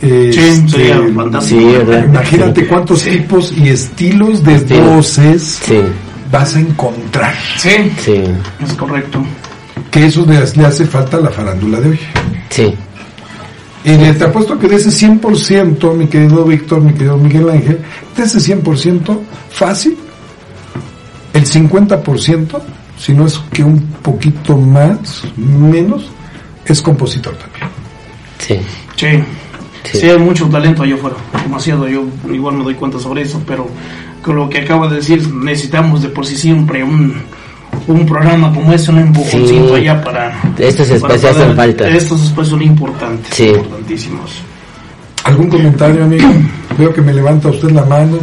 [0.03, 1.61] eh, Sí, este, sería fantástico.
[1.73, 2.05] ¿verdad?
[2.05, 4.73] Imagínate cuántos tipos y estilos de Sí.
[4.79, 5.79] voces Sí,
[6.31, 7.35] vas a encontrar.
[7.57, 7.69] Sí,
[8.03, 8.23] sí,
[8.65, 9.23] es correcto.
[9.91, 11.99] Que eso le, le hace falta a la farándula de hoy.
[12.49, 12.73] sí.
[13.83, 17.79] Y le- te apuesto que de ese 100%, mi querido Víctor, mi querido Miguel Ángel,
[18.15, 19.19] de ese 100%
[19.49, 19.97] fácil,
[21.33, 22.61] el 50%,
[22.99, 26.09] si no es que un poquito más, menos,
[26.65, 27.69] es compositor también.
[28.39, 28.59] Sí,
[28.97, 29.23] Sí.
[29.83, 29.97] Sí.
[29.99, 30.09] Sí.
[30.09, 33.67] hay mucho talento allá afuera, demasiado, yo igual me doy cuenta sobre eso, pero
[34.21, 37.15] con lo que acaba de decir, necesitamos de por sí siempre un,
[37.87, 39.81] un programa como este, un empujoncito Sí.
[39.81, 40.31] allá para...
[40.57, 41.87] Estos espacios hacen falta.
[41.89, 43.47] Estos espacios son importantes, Sí.
[43.49, 44.31] importantísimos.
[45.23, 46.27] ¿Algún comentario, amigo?
[46.77, 48.17] Veo que me levanta usted la mano.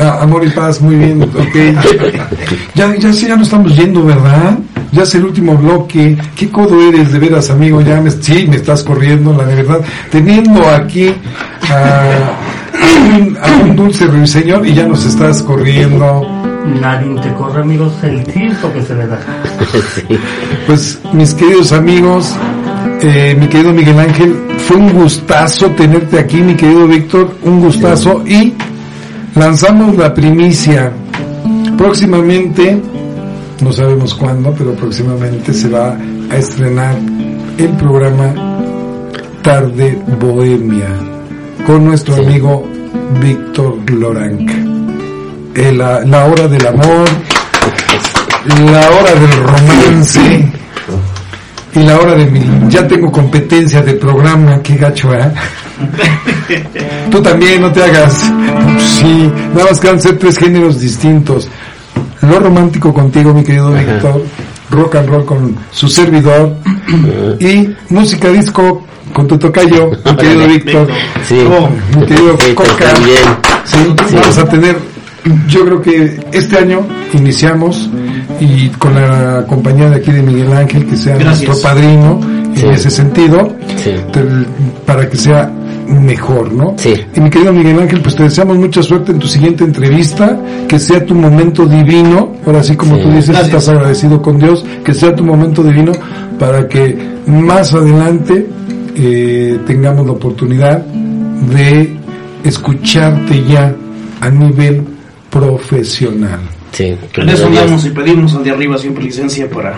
[0.00, 1.32] Ah, amor y paz, muy bien, ok.
[2.74, 4.58] Ya, ya, sí, ya no estamos yendo, ¿verdad?
[4.92, 6.16] Ya es el último bloque.
[6.36, 7.80] ¿Qué codo eres, de veras, amigo?
[7.80, 9.80] Ya me, sí, me estás corriendo, la de verdad.
[10.10, 11.14] Teniendo aquí
[11.70, 12.32] a,
[12.74, 16.26] a un, a un dulce ruiseñor y ya nos estás corriendo.
[16.80, 19.20] Nadie te corre, amigos, el tiempo que se le da.
[20.66, 22.34] Pues, mis queridos amigos,
[23.00, 28.22] eh, mi querido Miguel Ángel, fue un gustazo tenerte aquí, mi querido Víctor, un gustazo
[28.26, 28.54] y
[29.34, 30.92] lanzamos la primicia.
[31.76, 32.80] Próximamente,
[33.60, 35.96] no sabemos cuándo, pero próximamente se va
[36.30, 36.94] a estrenar
[37.58, 38.34] el programa
[39.42, 41.11] Tarde Bohemia
[41.66, 42.22] con nuestro Sí.
[42.24, 42.66] amigo
[43.20, 44.54] Víctor Loranca.
[45.54, 47.08] Eh, la, la hora del amor,
[48.70, 50.48] la hora del romance
[51.74, 52.40] y la hora de mi...
[52.70, 55.30] Ya tengo competencia de programa, qué gacho, ¿eh?
[57.10, 58.30] Tú también, no te hagas.
[58.78, 61.48] Sí, nada más que van a ser tres géneros distintos.
[62.22, 63.72] Lo romántico contigo, mi querido.
[63.72, 64.24] Víctor.
[64.70, 66.56] Rock and roll con su servidor.
[67.40, 70.46] y música disco con tu tocayo, mi querido.
[70.48, 70.88] Víctor.
[71.26, 71.38] Sí.
[71.48, 72.92] Oh, mi querido Sí, Coca.
[72.94, 73.18] también.
[73.64, 74.14] Sí, Sí.
[74.16, 74.76] vamos a tener,
[75.48, 76.80] yo creo que este año
[77.12, 77.88] iniciamos
[78.40, 81.48] y con la compañía de aquí de Miguel Ángel, que sea Gracias.
[81.48, 82.20] nuestro padrino
[82.54, 82.66] Sí.
[82.66, 83.52] en ese sentido,
[84.86, 85.50] para que sea
[85.88, 86.74] mejor, ¿no?
[86.78, 86.94] Sí.
[87.14, 90.38] Y mi querido Miguel Ángel, pues te deseamos mucha suerte en tu siguiente entrevista,
[90.68, 93.02] que sea tu momento divino, ahora sí como Sí.
[93.02, 93.46] tú dices, Gracias.
[93.48, 95.92] estás agradecido con Dios, que sea tu momento divino
[96.38, 96.96] para que
[97.26, 98.46] más adelante
[98.96, 101.96] eh, tengamos la oportunidad de
[102.44, 103.74] escucharte ya
[104.20, 104.82] a nivel
[105.30, 106.40] profesional.
[106.72, 109.74] Sí, En eso andamos y pedimos al de arriba siempre licencia para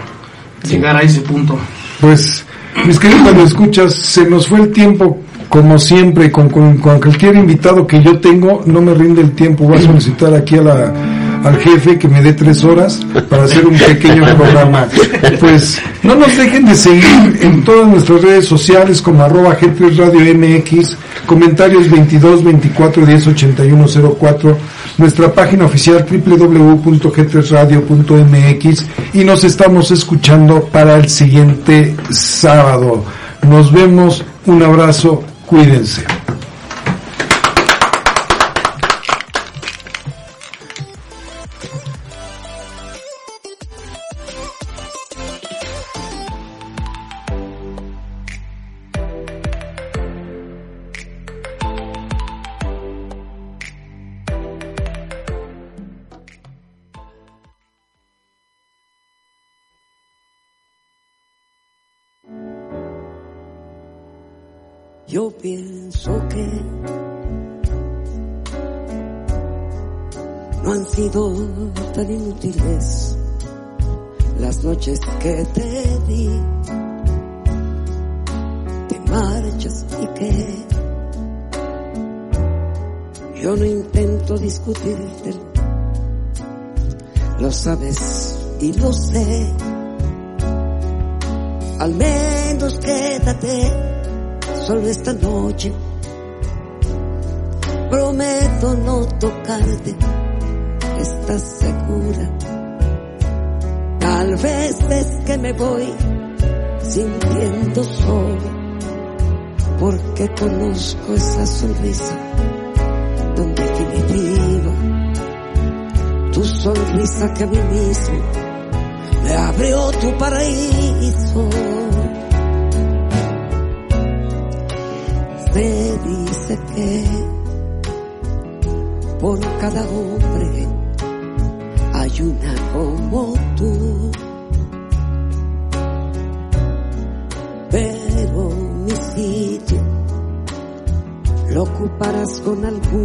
[0.69, 1.59] llegar a ese punto.
[2.01, 2.45] Pues,
[2.87, 7.37] mis queridos cuando escuchas, se nos fue el tiempo, como siempre, con, con- con cualquier
[7.37, 10.93] invitado que yo tengo, no me rinde el tiempo, voy a solicitar aquí a la,
[11.45, 14.89] al jefe que me dé tres horas para hacer un pequeño programa.
[15.39, 20.35] Pues, no nos dejen de seguir en todas nuestras redes sociales como arroba G3 Radio
[20.35, 23.87] MX, comentarios 22 24 10 81
[24.19, 24.57] 04,
[24.99, 33.05] nuestra página oficial www.g3radio.mx y nos estamos escuchando para el siguiente sábado.
[33.47, 36.07] Nos vemos, un abrazo, cuídense.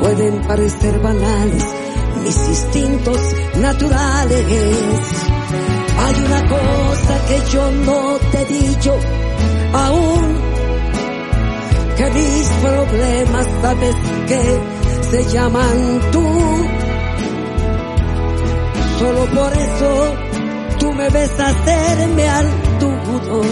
[0.00, 1.64] Pueden parecer banales
[2.24, 3.18] mis instintos
[3.56, 4.44] naturales.
[5.98, 8.94] Hay una cosa que yo no te he dicho
[9.72, 10.36] aún,
[11.96, 13.96] que mis problemas sabes
[14.26, 14.60] que
[15.10, 16.26] se llaman tú.
[18.98, 20.14] Solo por eso
[20.78, 22.46] tú me ves hacerme al
[22.80, 23.42] dudo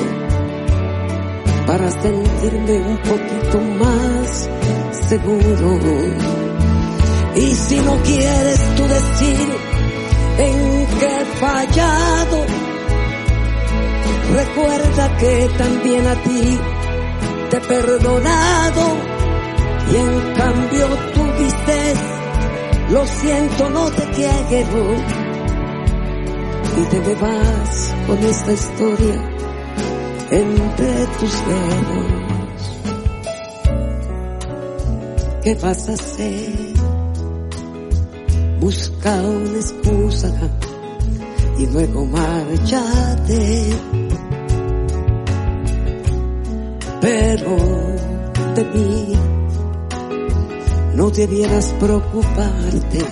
[1.67, 4.49] para sentirme un poquito más
[5.09, 6.38] seguro.
[7.41, 9.49] Y si no quieres tú decir
[10.39, 12.47] en qué he fallado,
[14.35, 16.59] recuerda que también a ti
[17.51, 18.83] te he perdonado
[19.93, 21.99] y en cambio tú dices,
[22.91, 24.97] lo siento, no te quiero.
[26.77, 29.31] Y te me vas con esta historia
[30.33, 32.29] entre tus dedos.
[35.45, 36.68] ¿Qué vas a hacer?
[38.61, 40.33] Busca una excusa
[41.59, 43.71] y luego márchate.
[47.01, 47.57] Pero
[48.57, 49.19] de mí
[50.97, 53.05] no debieras preocuparte,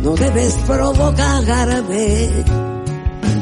[0.00, 2.28] no debes provocarme,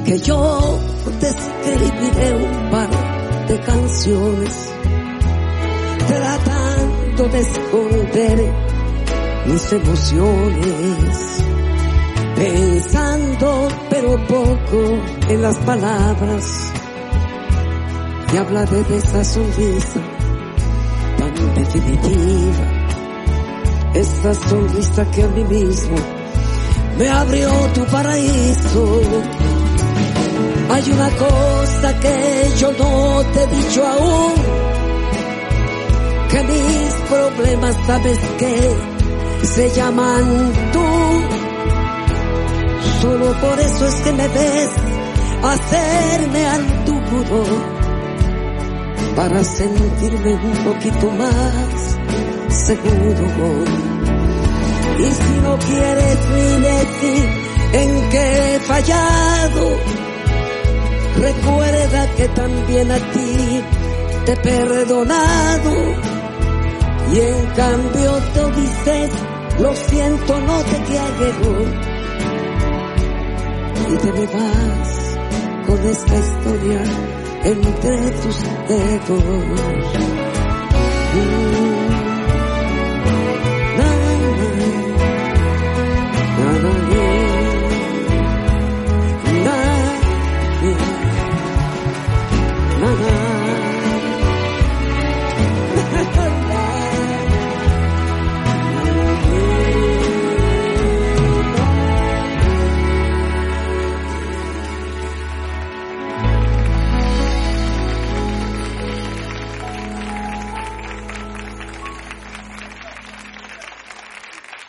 [0.06, 0.78] que yo
[1.20, 4.70] te escribiré un par de canciones
[6.08, 8.69] tratando de esconder
[9.46, 11.44] mis emociones,
[12.36, 16.72] pensando pero poco en las palabras
[18.32, 20.00] y hablaré de esa sonrisa
[21.18, 22.66] tan definitiva,
[23.94, 25.96] esa sonrisa que a mí mismo
[26.98, 29.00] me abrió tu paraíso.
[30.72, 34.34] Hay una cosa que yo no te he dicho aún,
[36.30, 38.89] que mis problemas sabes que
[39.42, 40.86] se llaman tú.
[43.00, 44.70] Solo por eso es que me ves
[45.42, 47.44] hacerme al duro
[49.16, 51.98] para sentirme un poquito más
[52.48, 53.64] seguro.
[54.98, 57.28] Y si no quieres ni decir
[57.72, 59.76] en qué he fallado,
[61.18, 63.62] recuerda que también a ti
[64.26, 65.72] te he perdonado.
[67.12, 69.10] Y en cambio tú dices,
[69.60, 71.60] lo siento, no te quiero.
[73.88, 75.18] Y te me vas
[75.66, 76.82] con esta historia
[77.44, 80.00] entre tus dedos.